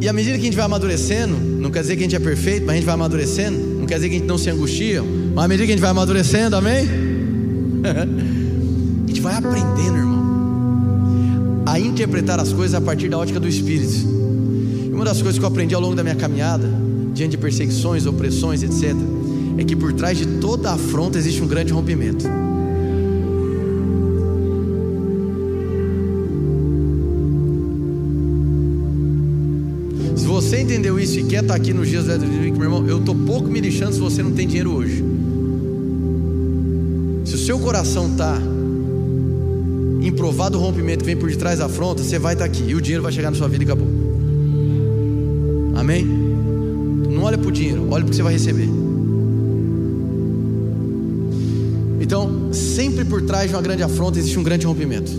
[0.00, 2.20] E à medida que a gente vai amadurecendo, não quer dizer que a gente é
[2.20, 5.02] perfeito, mas a gente vai amadurecendo, não quer dizer que a gente não se angustia,
[5.34, 6.86] mas à medida que a gente vai amadurecendo, amém?
[9.04, 10.27] a gente vai aprendendo, irmão,
[11.78, 13.94] a interpretar as coisas a partir da ótica do Espírito.
[14.84, 16.68] E uma das coisas que eu aprendi ao longo da minha caminhada,
[17.14, 18.94] diante de perseguições, opressões, etc.,
[19.56, 22.24] é que por trás de toda afronta existe um grande rompimento.
[30.16, 32.98] Se você entendeu isso e quer estar aqui nos dias do Week, meu irmão, eu
[32.98, 35.04] estou pouco me lixando se você não tem dinheiro hoje.
[37.24, 38.36] Se o seu coração está
[40.18, 42.80] improvado o rompimento que vem por detrás da afronta, você vai estar aqui e o
[42.80, 43.86] dinheiro vai chegar na sua vida e acabou.
[45.76, 46.04] Amém?
[46.04, 48.68] Não olha para o dinheiro, olha para o que você vai receber.
[52.00, 55.12] Então, sempre por trás de uma grande afronta existe um grande rompimento.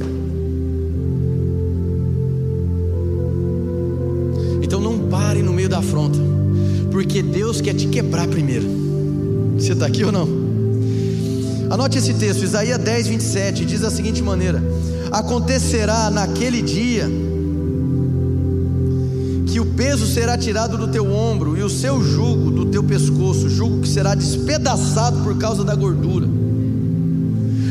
[4.61, 6.19] Então não pare no meio da afronta,
[6.91, 8.67] porque Deus quer te quebrar primeiro.
[9.57, 10.27] Você está aqui ou não?
[11.69, 14.61] Anote esse texto, Isaías 10, 27, diz da seguinte maneira:
[15.11, 17.09] Acontecerá naquele dia
[19.47, 23.49] que o peso será tirado do teu ombro e o seu jugo do teu pescoço,
[23.49, 26.39] jugo que será despedaçado por causa da gordura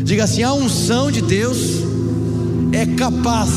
[0.09, 1.83] Diga assim: a unção de Deus
[2.73, 3.51] é capaz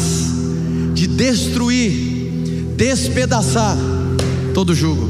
[0.94, 3.78] de destruir, despedaçar
[4.54, 5.08] todo jugo.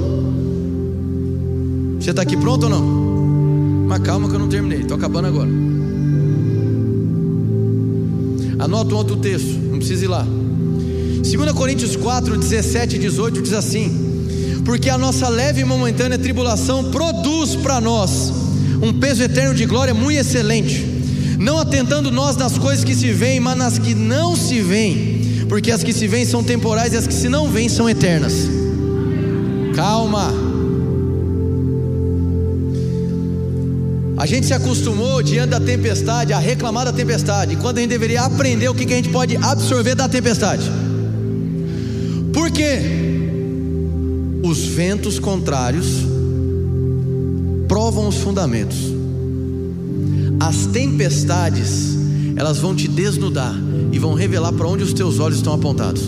[2.00, 3.88] Você está aqui pronto ou não?
[3.88, 5.50] Mas calma que eu não terminei, estou acabando agora.
[8.62, 10.26] Anota um outro texto, não precisa ir lá.
[10.26, 16.92] 2 Coríntios 4, 17 e 18 diz assim: Porque a nossa leve e momentânea tribulação
[16.92, 18.32] produz para nós
[18.82, 21.02] um peso eterno de glória muito excelente
[21.42, 25.72] não atentando nós nas coisas que se veem, mas nas que não se veem, porque
[25.72, 28.48] as que se veem são temporais e as que se não veem são eternas.
[29.76, 30.32] Calma.
[34.22, 38.22] A gente se acostumou diante da tempestade a reclamar da tempestade, quando a gente deveria
[38.22, 40.70] aprender o que a gente pode absorver da tempestade.
[42.32, 42.80] Por quê?
[44.44, 45.88] Os ventos contrários
[47.68, 49.02] provam os fundamentos
[50.42, 51.96] as tempestades,
[52.36, 53.56] elas vão te desnudar
[53.92, 56.02] e vão revelar para onde os teus olhos estão apontados.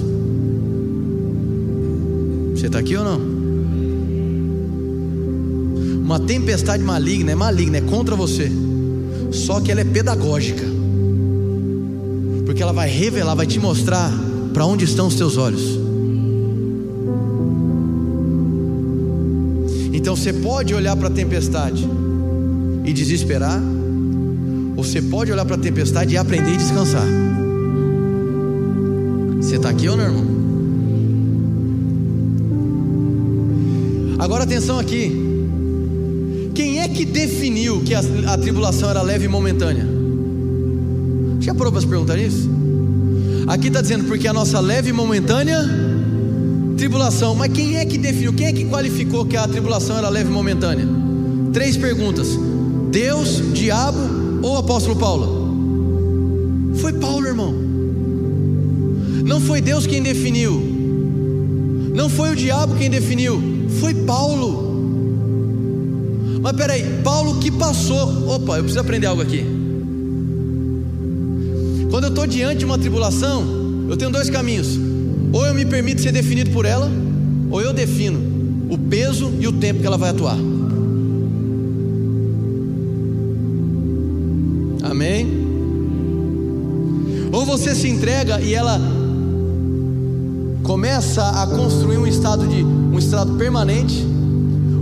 [2.56, 3.33] Você está aqui ou não?
[6.14, 8.52] Uma tempestade maligna é maligna, é contra você.
[9.32, 10.62] Só que ela é pedagógica.
[12.46, 14.12] Porque ela vai revelar, vai te mostrar
[14.54, 15.64] para onde estão os teus olhos.
[19.92, 21.90] Então você pode olhar para a tempestade
[22.86, 23.60] e desesperar,
[24.76, 27.08] você pode olhar para a tempestade e aprender e descansar.
[29.38, 30.26] Você está aqui ou não, irmão?
[34.20, 35.33] Agora atenção aqui.
[36.54, 39.88] Quem é que definiu que a, a tribulação era leve e momentânea?
[41.40, 42.50] Já parou para se perguntar isso?
[43.48, 45.60] Aqui está dizendo porque a nossa leve e momentânea
[46.78, 47.36] tribulação.
[47.36, 48.34] Mas quem é que definiu?
[48.34, 50.88] Quem é que qualificou que a tribulação era leve e momentânea?
[51.52, 52.28] Três perguntas:
[52.92, 54.00] Deus, diabo
[54.42, 56.74] ou apóstolo Paulo?
[56.76, 57.54] Foi Paulo, irmão.
[59.26, 60.62] Não foi Deus quem definiu.
[61.96, 63.42] Não foi o diabo quem definiu.
[63.80, 64.73] Foi Paulo.
[66.44, 68.28] Mas peraí, Paulo que passou.
[68.28, 69.46] Opa, eu preciso aprender algo aqui.
[71.90, 73.46] Quando eu estou diante de uma tribulação,
[73.90, 74.78] eu tenho dois caminhos.
[75.32, 76.92] Ou eu me permito ser definido por ela,
[77.50, 78.20] ou eu defino
[78.70, 80.38] o peso e o tempo que ela vai atuar.
[84.84, 85.28] Amém?
[87.32, 88.82] Ou você se entrega e ela
[90.62, 94.06] começa a construir um estado de um estado permanente,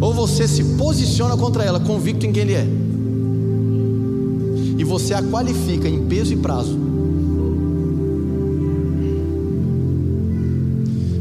[0.02, 2.68] ou você se posiciona contra ela, convicto em quem ele é.
[4.80, 6.78] E você a qualifica em peso e prazo.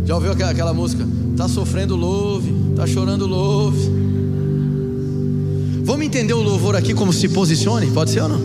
[0.07, 1.07] Já ouviu aquela, aquela música?
[1.37, 3.91] Tá sofrendo louve, tá chorando louve.
[5.85, 7.89] Vamos entender o louvor aqui como se posicione?
[7.89, 8.41] Pode ser ou não?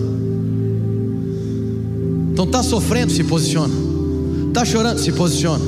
[2.34, 3.74] Então tá sofrendo, se posiciona.
[4.54, 5.64] Tá chorando, se posiciona.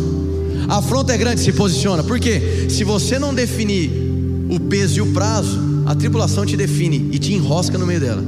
[0.68, 2.04] A afronta é grande, se posiciona.
[2.04, 2.68] Por quê?
[2.70, 4.07] Se você não definir
[4.50, 8.24] o peso e o prazo, a tribulação te define e te enrosca no meio dela.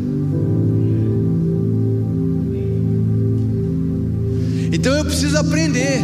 [4.71, 6.01] Então eu preciso aprender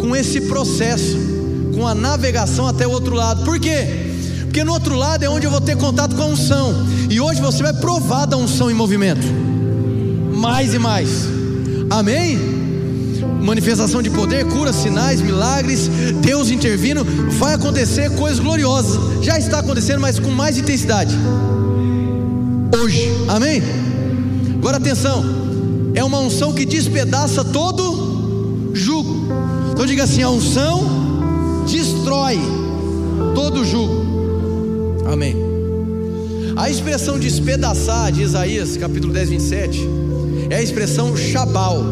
[0.00, 1.16] com esse processo,
[1.74, 3.44] com a navegação até o outro lado.
[3.44, 3.86] Por quê?
[4.44, 6.86] Porque no outro lado é onde eu vou ter contato com a unção.
[7.10, 9.26] E hoje você vai provar da unção em movimento.
[10.36, 11.08] Mais e mais.
[11.90, 12.53] Amém?
[13.44, 15.88] Manifestação de poder, cura, sinais, milagres,
[16.22, 17.04] Deus intervindo,
[17.38, 19.22] vai acontecer coisas gloriosas.
[19.22, 21.14] Já está acontecendo, mas com mais intensidade.
[22.82, 23.08] Hoje.
[23.28, 23.62] Amém?
[24.58, 25.22] Agora atenção
[25.94, 29.28] é uma unção que despedaça todo jugo.
[29.72, 32.38] Então diga assim: a unção destrói
[33.34, 35.04] todo jugo.
[35.12, 35.36] Amém.
[36.56, 39.88] A expressão despedaçar de Isaías, capítulo 10, 27,
[40.50, 41.82] é a expressão shabal,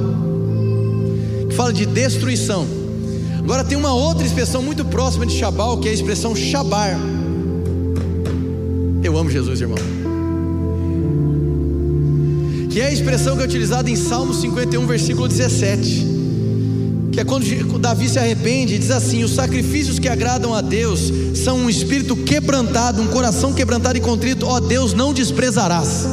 [1.53, 2.67] que fala de destruição.
[3.39, 6.99] Agora tem uma outra expressão muito próxima de shabal, que é a expressão shabar.
[9.05, 9.79] Eu amo Jesus, irmão
[12.71, 16.07] que é a expressão que é utilizada em Salmo 51, versículo 17,
[17.13, 17.45] que é quando
[17.79, 22.17] Davi se arrepende e diz assim: Os sacrifícios que agradam a Deus são um espírito
[22.17, 26.07] quebrantado, um coração quebrantado e contrito, ó Deus, não desprezarás.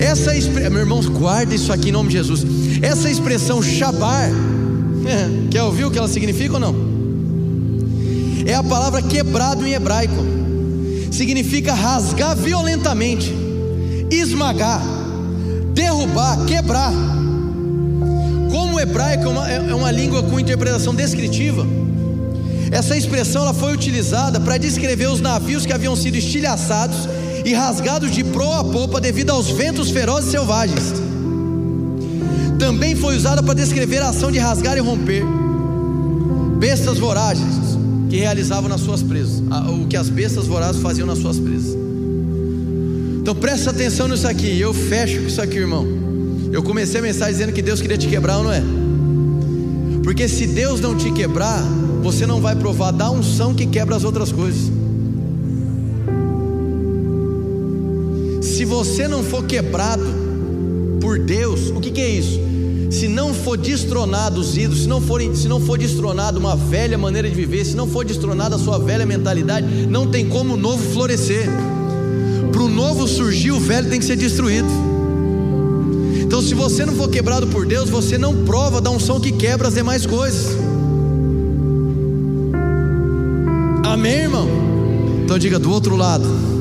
[0.00, 2.44] Essa expressão, meu irmão, guarda isso aqui em nome de Jesus.
[2.82, 6.74] Essa expressão shabar, é, quer ouvir o que ela significa ou não?
[8.46, 10.24] É a palavra quebrado em hebraico,
[11.10, 13.32] significa rasgar violentamente,
[14.10, 14.98] esmagar
[15.78, 16.92] derrubar, quebrar.
[18.50, 21.64] Como o hebraico é uma, é uma língua com interpretação descritiva,
[22.72, 27.08] essa expressão ela foi utilizada para descrever os navios que haviam sido estilhaçados
[27.44, 30.92] e rasgados de proa a popa devido aos ventos ferozes e selvagens.
[32.58, 35.24] Também foi usada para descrever a ação de rasgar e romper
[36.58, 37.78] bestas vorazes
[38.10, 41.76] que realizavam nas suas presas, o que as bestas vorazes faziam nas suas presas.
[43.20, 44.58] Então presta atenção nisso aqui.
[44.58, 45.86] Eu fecho com isso aqui, irmão.
[46.50, 48.62] Eu comecei a mensagem dizendo que Deus queria te quebrar ou não é?
[50.02, 51.62] Porque se Deus não te quebrar,
[52.02, 54.77] você não vai provar da unção que quebra as outras coisas.
[58.58, 60.02] Se você não for quebrado
[61.00, 62.40] por Deus, o que, que é isso?
[62.90, 66.98] Se não for destronado os ídolos, se não, for, se não for destronado uma velha
[66.98, 70.56] maneira de viver, se não for destronada a sua velha mentalidade, não tem como o
[70.56, 71.46] novo florescer
[72.50, 74.66] para o novo surgir, o velho tem que ser destruído.
[76.20, 79.68] Então, se você não for quebrado por Deus, você não prova da unção que quebra
[79.68, 80.56] as demais coisas.
[83.84, 84.48] Amém, irmão?
[85.24, 86.57] Então, diga do outro lado.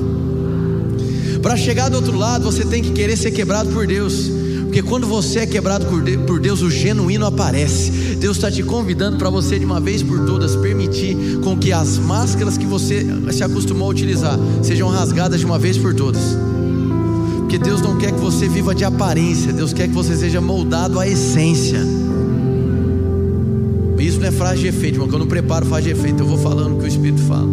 [1.42, 4.32] Para chegar do outro lado, você tem que querer ser quebrado por Deus.
[4.64, 5.86] Porque quando você é quebrado
[6.26, 8.16] por Deus, o genuíno aparece.
[8.20, 11.98] Deus está te convidando para você de uma vez por todas permitir com que as
[11.98, 16.22] máscaras que você se acostumou a utilizar sejam rasgadas de uma vez por todas.
[17.40, 21.00] Porque Deus não quer que você viva de aparência, Deus quer que você seja moldado
[21.00, 21.80] à essência.
[23.98, 25.08] Isso não é frase de efeito, irmão.
[25.08, 27.48] Que eu não preparo frase de efeito, eu vou falando o que o Espírito fala.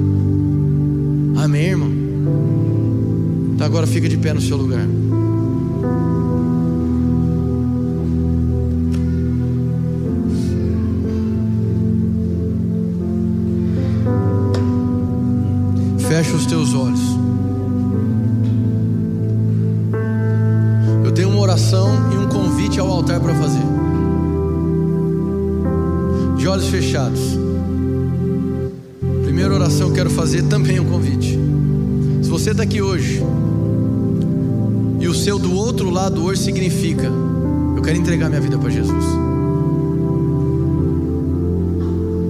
[1.36, 1.90] Amém, irmão?
[3.54, 4.84] Então agora fica de pé no seu lugar.
[16.08, 17.00] Fecha os teus olhos.
[21.04, 23.62] Eu tenho uma oração e um convite ao altar para fazer.
[26.36, 27.38] De olhos fechados.
[29.22, 30.93] Primeira oração eu quero fazer também um convite.
[30.93, 30.93] Se
[32.44, 33.22] você está aqui hoje
[35.00, 37.10] e o seu do outro lado hoje significa
[37.74, 39.02] eu quero entregar minha vida para Jesus.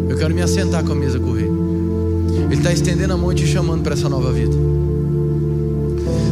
[0.08, 1.50] Eu quero me assentar com a mesa com ele.
[2.44, 4.54] Ele está estendendo a mão e te chamando para essa nova vida.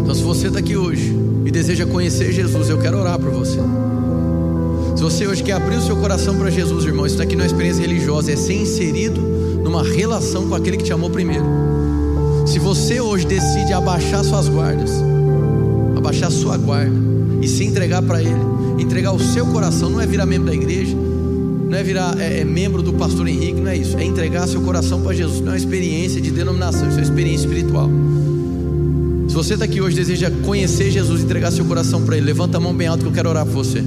[0.00, 1.12] Então, se você está aqui hoje
[1.44, 3.58] e deseja conhecer Jesus, eu quero orar por você.
[4.94, 7.48] Se você hoje quer abrir o seu coração para Jesus, irmão, isso daqui não é
[7.48, 11.71] experiência religiosa, é ser inserido numa relação com aquele que te amou primeiro.
[12.46, 14.90] Se você hoje decide abaixar suas guardas,
[15.96, 16.96] abaixar sua guarda
[17.40, 18.34] e se entregar para Ele,
[18.78, 22.44] entregar o seu coração, não é virar membro da igreja, não é virar é, é
[22.44, 23.96] membro do pastor Henrique, não é isso.
[23.96, 25.40] É entregar seu coração para Jesus.
[25.40, 27.88] Não é uma experiência de denominação, isso é uma experiência espiritual.
[29.28, 32.60] Se você está aqui hoje deseja conhecer Jesus entregar seu coração para Ele, levanta a
[32.60, 33.82] mão bem alto que eu quero orar por você.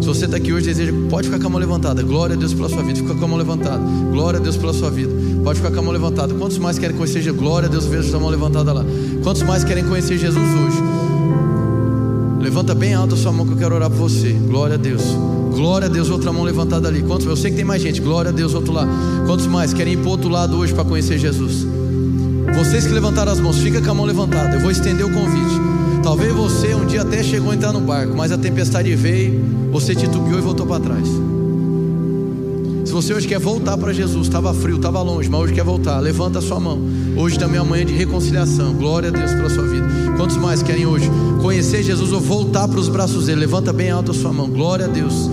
[0.00, 2.02] Se você está aqui hoje deseja, pode ficar com a mão levantada.
[2.02, 2.98] Glória a Deus pela sua vida.
[2.98, 3.82] Fica com a mão levantada.
[4.10, 5.12] Glória a Deus pela sua vida.
[5.42, 6.34] Pode ficar com a mão levantada.
[6.34, 7.40] Quantos mais querem conhecer Jesus?
[7.40, 8.84] Glória a Deus, veja sua mão levantada lá.
[9.22, 10.78] Quantos mais querem conhecer Jesus hoje?
[12.40, 14.32] Levanta bem alto a sua mão que eu quero orar por você.
[14.32, 15.02] Glória a Deus.
[15.54, 17.02] Glória a Deus, outra mão levantada ali.
[17.02, 17.26] Quantos?
[17.26, 18.00] Eu sei que tem mais gente.
[18.00, 18.90] Glória a Deus, outro lado.
[19.26, 21.66] Quantos mais querem ir para outro lado hoje para conhecer Jesus?
[22.54, 24.56] Vocês que levantaram as mãos, fica com a mão levantada.
[24.56, 25.81] Eu vou estender o convite.
[26.02, 29.40] Talvez você um dia até chegou a entrar no barco, mas a tempestade veio,
[29.70, 31.06] você titubeou e voltou para trás.
[32.84, 36.00] Se você hoje quer voltar para Jesus, estava frio, estava longe, mas hoje quer voltar,
[36.00, 36.78] levanta a sua mão.
[37.16, 38.74] Hoje também é amanhã de reconciliação.
[38.74, 39.86] Glória a Deus pela sua vida.
[40.16, 41.08] Quantos mais querem hoje
[41.40, 43.40] conhecer Jesus ou voltar para os braços dele?
[43.40, 44.50] Levanta bem alto a sua mão.
[44.50, 45.30] Glória a Deus.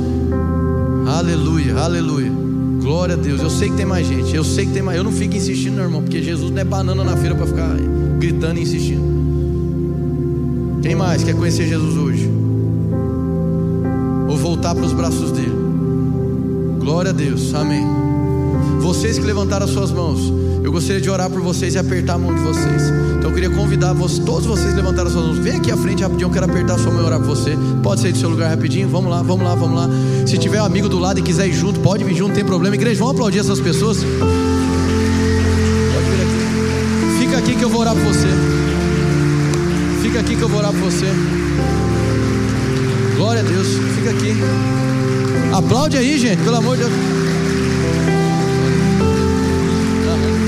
[1.07, 2.31] Aleluia, aleluia.
[2.81, 3.41] Glória a Deus.
[3.41, 4.33] Eu sei que tem mais gente.
[4.33, 4.97] Eu sei que tem mais.
[4.97, 7.75] Eu não fico insistindo, meu irmão, porque Jesus não é banana na feira para ficar
[8.19, 9.08] gritando e insistindo.
[10.81, 12.29] Quem mais quer conhecer Jesus hoje?
[14.29, 15.53] Ou voltar para os braços dele?
[16.79, 17.85] Glória a Deus, amém.
[18.79, 20.31] Vocês que levantaram as suas mãos,
[20.63, 22.83] eu gostaria de orar por vocês e apertar a mão de vocês.
[23.17, 25.37] Então eu queria convidar vocês, todos vocês levantaram as suas mãos.
[25.39, 27.57] Vem aqui à frente rapidinho, eu quero apertar a sua mão e orar por você.
[27.83, 29.89] Pode sair do seu lugar rapidinho, vamos lá, vamos lá, vamos lá.
[30.25, 32.45] Se tiver um amigo do lado e quiser ir junto, pode vir junto, não tem
[32.45, 32.75] problema.
[32.75, 33.97] Igreja, vamos aplaudir essas pessoas.
[33.97, 34.07] Pode
[36.05, 37.19] vir aqui.
[37.19, 38.58] Fica aqui que eu vou orar por você.
[40.01, 41.07] Fica aqui que eu vou orar por você.
[43.17, 44.33] Glória a Deus, fica aqui.
[45.53, 46.93] Aplaude aí, gente, pelo amor de Deus.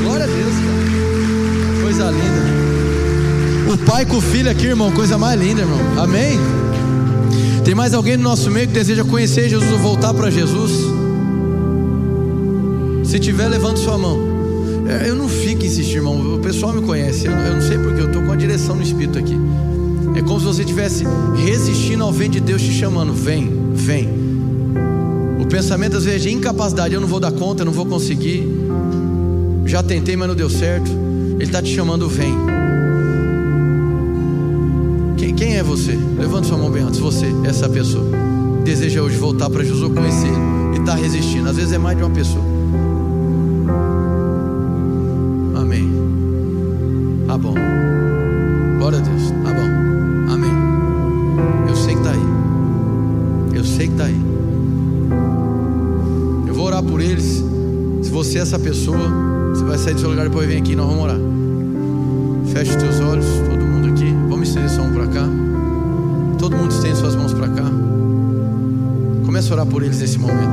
[0.04, 1.82] Glória a Deus, cara.
[1.82, 3.74] Coisa linda.
[3.74, 5.80] O pai com o filho aqui, irmão, coisa mais linda, irmão.
[5.98, 6.40] Amém?
[7.64, 10.72] Tem mais alguém no nosso meio que deseja conhecer Jesus ou voltar para Jesus?
[13.04, 14.31] Se tiver, levante sua mão.
[14.92, 16.36] É, eu não fico insistindo, irmão.
[16.36, 17.28] O pessoal me conhece.
[17.28, 19.38] Eu, não sei porque eu estou com a direção no Espírito aqui.
[20.16, 21.06] É como se você estivesse
[21.46, 23.14] resistindo ao vento de Deus te chamando.
[23.14, 24.22] Vem, vem
[25.52, 28.48] pensamento às vezes de incapacidade, eu não vou dar conta, eu não vou conseguir.
[29.66, 30.90] Já tentei, mas não deu certo.
[31.34, 32.34] Ele está te chamando, vem.
[35.18, 35.98] Quem, quem é você?
[36.18, 37.00] Levanta sua mão bem antes.
[37.00, 38.06] Você, essa pessoa.
[38.64, 40.32] Deseja hoje voltar para Jesus conhecer
[40.74, 41.50] e está resistindo.
[41.50, 42.51] Às vezes é mais de uma pessoa.
[58.62, 58.98] Pessoa,
[59.50, 61.18] você vai sair do seu lugar depois vem aqui e nós vamos orar.
[62.54, 64.14] Feche os teus olhos, todo mundo aqui.
[64.30, 65.28] Vamos estender sua mão para cá.
[66.40, 67.64] Todo mundo estende suas mãos para cá.
[69.26, 70.50] Comece a orar por eles nesse momento.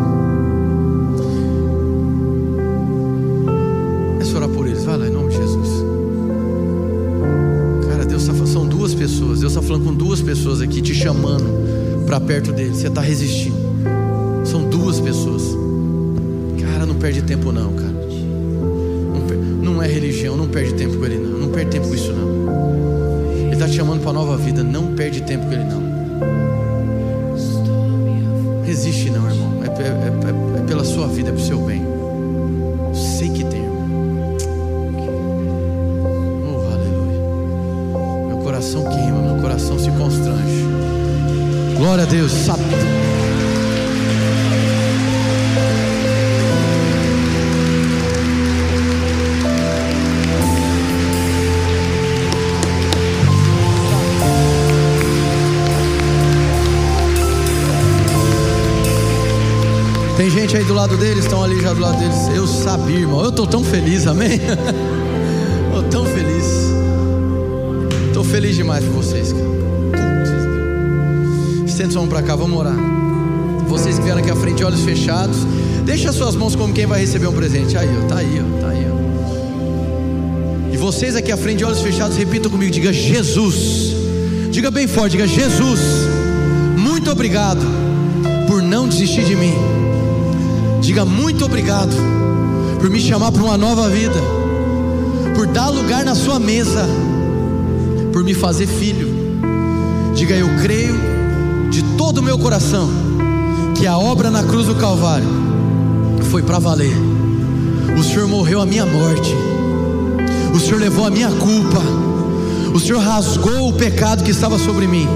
[4.12, 4.84] Comece a orar por eles.
[4.84, 5.68] Vai lá em nome de Jesus.
[7.88, 9.40] Cara, Deus está são duas pessoas.
[9.40, 12.74] Deus está falando com duas pessoas aqui, te chamando para perto dele.
[12.74, 13.56] Você está resistindo.
[14.44, 15.58] São duas pessoas
[16.98, 17.97] perde tempo não, cara.
[19.78, 21.38] Não, é religião, não perde tempo com ele não.
[21.38, 23.38] Não perde tempo com isso não.
[23.44, 25.80] Ele está te chamando para nova vida, não perde tempo com ele não.
[28.64, 29.62] Resiste não, irmão.
[29.62, 31.80] É, é, é, é pela sua vida, é pro seu bem.
[32.92, 34.36] Sei que tem, irmão.
[36.44, 38.34] Oh, aleluia.
[38.34, 40.66] Meu coração queima, meu coração se constrange.
[41.76, 42.32] Glória a Deus.
[42.32, 42.64] Sabe.
[60.48, 62.16] Gente aí do lado deles, estão ali já do lado deles.
[62.34, 63.22] Eu sabia, irmão.
[63.22, 64.40] Eu estou tão feliz, amém?
[65.68, 66.46] Estou tão feliz.
[68.06, 69.34] Estou feliz demais por vocês.
[71.66, 72.76] Estende sua mão para cá, vamos orar.
[73.66, 75.36] Vocês que vieram aqui à frente, olhos fechados.
[75.84, 77.76] Deixa suas mãos como quem vai receber um presente.
[77.76, 80.72] Aí, ó, tá aí, ó, tá aí, ó.
[80.72, 83.92] E vocês aqui à frente, olhos fechados, repitam comigo, diga Jesus.
[84.50, 85.80] Diga bem forte, diga Jesus.
[86.74, 87.60] Muito obrigado
[88.46, 89.77] por não desistir de mim.
[90.88, 91.94] Diga muito obrigado
[92.80, 94.18] por me chamar para uma nova vida,
[95.36, 96.88] por dar lugar na sua mesa,
[98.10, 99.06] por me fazer filho.
[100.14, 100.94] Diga eu creio
[101.70, 102.88] de todo o meu coração
[103.76, 105.28] que a obra na cruz do Calvário
[106.30, 106.96] foi para valer.
[108.00, 109.34] O Senhor morreu a minha morte.
[110.54, 111.82] O Senhor levou a minha culpa.
[112.74, 115.06] O Senhor rasgou o pecado que estava sobre mim.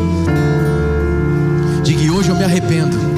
[1.82, 3.11] Diga, e hoje eu me arrependo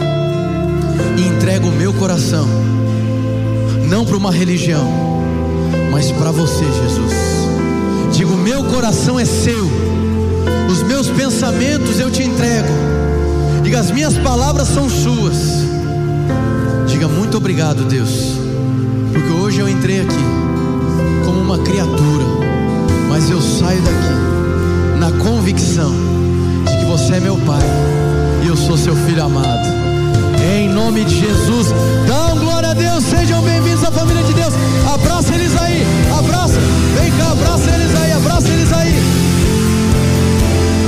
[1.16, 2.46] e entrego o meu coração,
[3.88, 4.88] não para uma religião,
[5.90, 7.12] mas para você, Jesus.
[8.12, 9.68] Digo: meu coração é seu,
[10.70, 12.68] os meus pensamentos eu te entrego.
[13.62, 15.36] Diga: as minhas palavras são suas.
[16.86, 18.38] Diga: muito obrigado, Deus,
[19.12, 20.24] porque hoje eu entrei aqui
[21.24, 22.24] como uma criatura,
[23.08, 26.14] mas eu saio daqui na convicção
[26.96, 27.60] você é meu pai
[28.44, 29.93] e eu sou seu filho amado.
[30.44, 31.72] Em nome de Jesus,
[32.06, 34.52] dão glória a Deus, sejam bem-vindos à família de Deus.
[34.92, 35.82] Abraça eles aí,
[36.18, 36.60] abraça,
[37.00, 38.94] vem cá, abraça eles aí, abraça eles aí.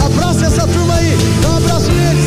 [0.04, 2.26] Abraça essa turma aí, dá um abraço neles.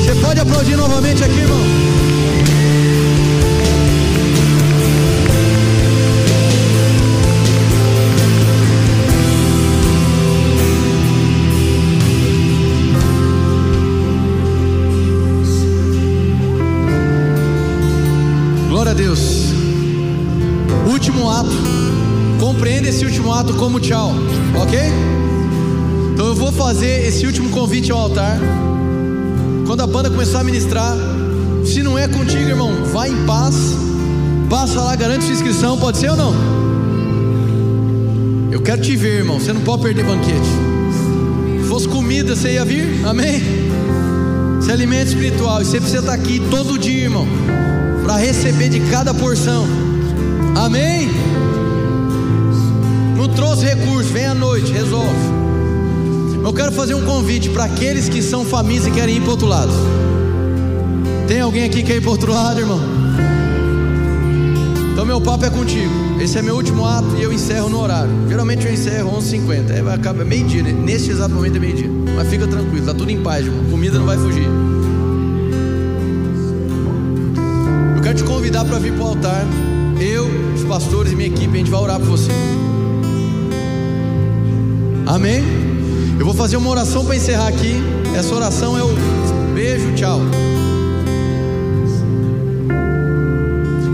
[0.00, 1.77] Você pode aplaudir novamente aqui, irmão.
[23.54, 24.12] Como tchau,
[24.60, 24.78] ok?
[26.12, 28.38] Então eu vou fazer esse último convite ao altar.
[29.66, 30.96] Quando a banda começar a ministrar,
[31.64, 33.54] se não é contigo, irmão, vai em paz.
[34.48, 36.34] Passa lá, garante sua inscrição, pode ser ou não?
[38.50, 39.38] Eu quero te ver, irmão.
[39.38, 40.48] Você não pode perder banquete.
[41.62, 43.04] Se fosse comida, você ia vir?
[43.06, 43.42] Amém?
[44.60, 45.60] Isso é alimento espiritual.
[45.60, 47.28] E você precisa estar aqui todo dia, irmão.
[48.02, 49.66] Para receber de cada porção.
[50.56, 51.08] Amém?
[53.38, 55.14] Trouxe recurso, vem à noite, resolve.
[56.42, 59.46] Eu quero fazer um convite para aqueles que são famílias e querem ir para outro
[59.46, 59.70] lado.
[61.28, 62.80] Tem alguém aqui que quer ir para outro lado, irmão?
[64.92, 66.20] Então meu papo é contigo.
[66.20, 68.10] Esse é meu último ato e eu encerro no horário.
[68.28, 69.70] Geralmente eu encerro 11h50.
[69.70, 70.72] É, vai acabar meio-dia, né?
[70.72, 71.90] Neste exato momento é meio-dia.
[72.16, 73.70] Mas fica tranquilo, tá tudo em paz, irmão.
[73.70, 74.48] Comida não vai fugir.
[77.94, 79.46] Eu quero te convidar para vir para o altar.
[80.00, 80.26] Eu,
[80.56, 82.32] os pastores e minha equipe, a gente vai orar por você.
[85.08, 85.42] Amém?
[86.18, 87.82] Eu vou fazer uma oração para encerrar aqui.
[88.14, 88.94] Essa oração é o
[89.54, 90.20] beijo, tchau.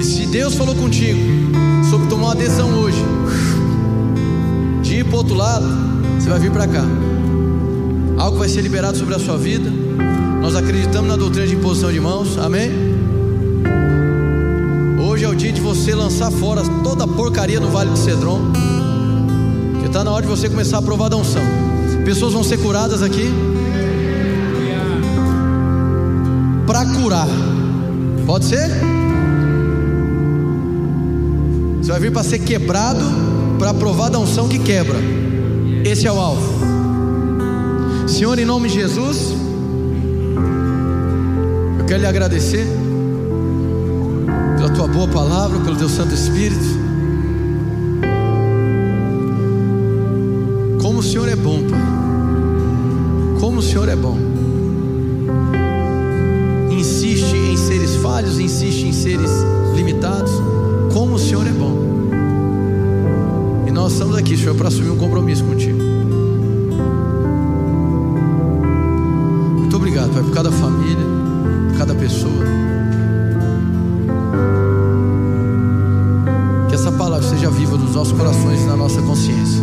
[0.01, 1.21] E se Deus falou contigo
[1.89, 3.01] sobre tomar uma decisão hoje,
[4.83, 5.65] de ir para o outro lado,
[6.19, 6.85] você vai vir para cá.
[8.19, 9.71] Algo vai ser liberado sobre a sua vida.
[10.43, 12.37] Nós acreditamos na doutrina de imposição de mãos.
[12.39, 12.73] Amém?
[14.99, 18.74] Hoje é o dia de você lançar fora toda a porcaria no Vale do Cedron.
[19.95, 21.45] Está na hora de você começar a provar da unção.
[22.05, 23.33] Pessoas vão ser curadas aqui.
[26.67, 27.29] Para curar.
[28.27, 28.71] Pode ser?
[31.79, 33.05] Você vai vir para ser quebrado,
[33.57, 34.99] para provar da unção que quebra.
[35.85, 36.43] Esse é o alvo.
[38.09, 39.33] Senhor, em nome de Jesus,
[41.79, 42.67] eu quero lhe agradecer
[44.57, 46.94] pela tua boa palavra, pelo teu Santo Espírito.
[53.55, 54.19] Como o Senhor é bom.
[56.73, 59.31] Insiste em seres falhos, insiste em seres
[59.77, 60.33] limitados.
[60.93, 61.79] Como o Senhor é bom.
[63.65, 65.79] E nós estamos aqui, Senhor, para assumir um compromisso contigo.
[69.61, 71.07] Muito obrigado, Pai, por cada família,
[71.69, 72.45] por cada pessoa.
[76.69, 79.63] Que essa palavra seja viva nos nossos corações e na nossa consciência.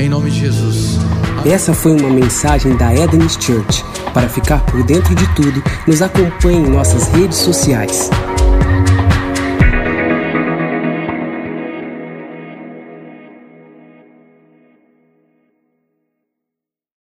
[0.00, 0.96] Em nome de Jesus.
[1.44, 3.84] Essa foi uma mensagem da Eden's Church.
[4.14, 8.08] Para ficar por dentro de tudo, nos acompanhe em nossas redes sociais.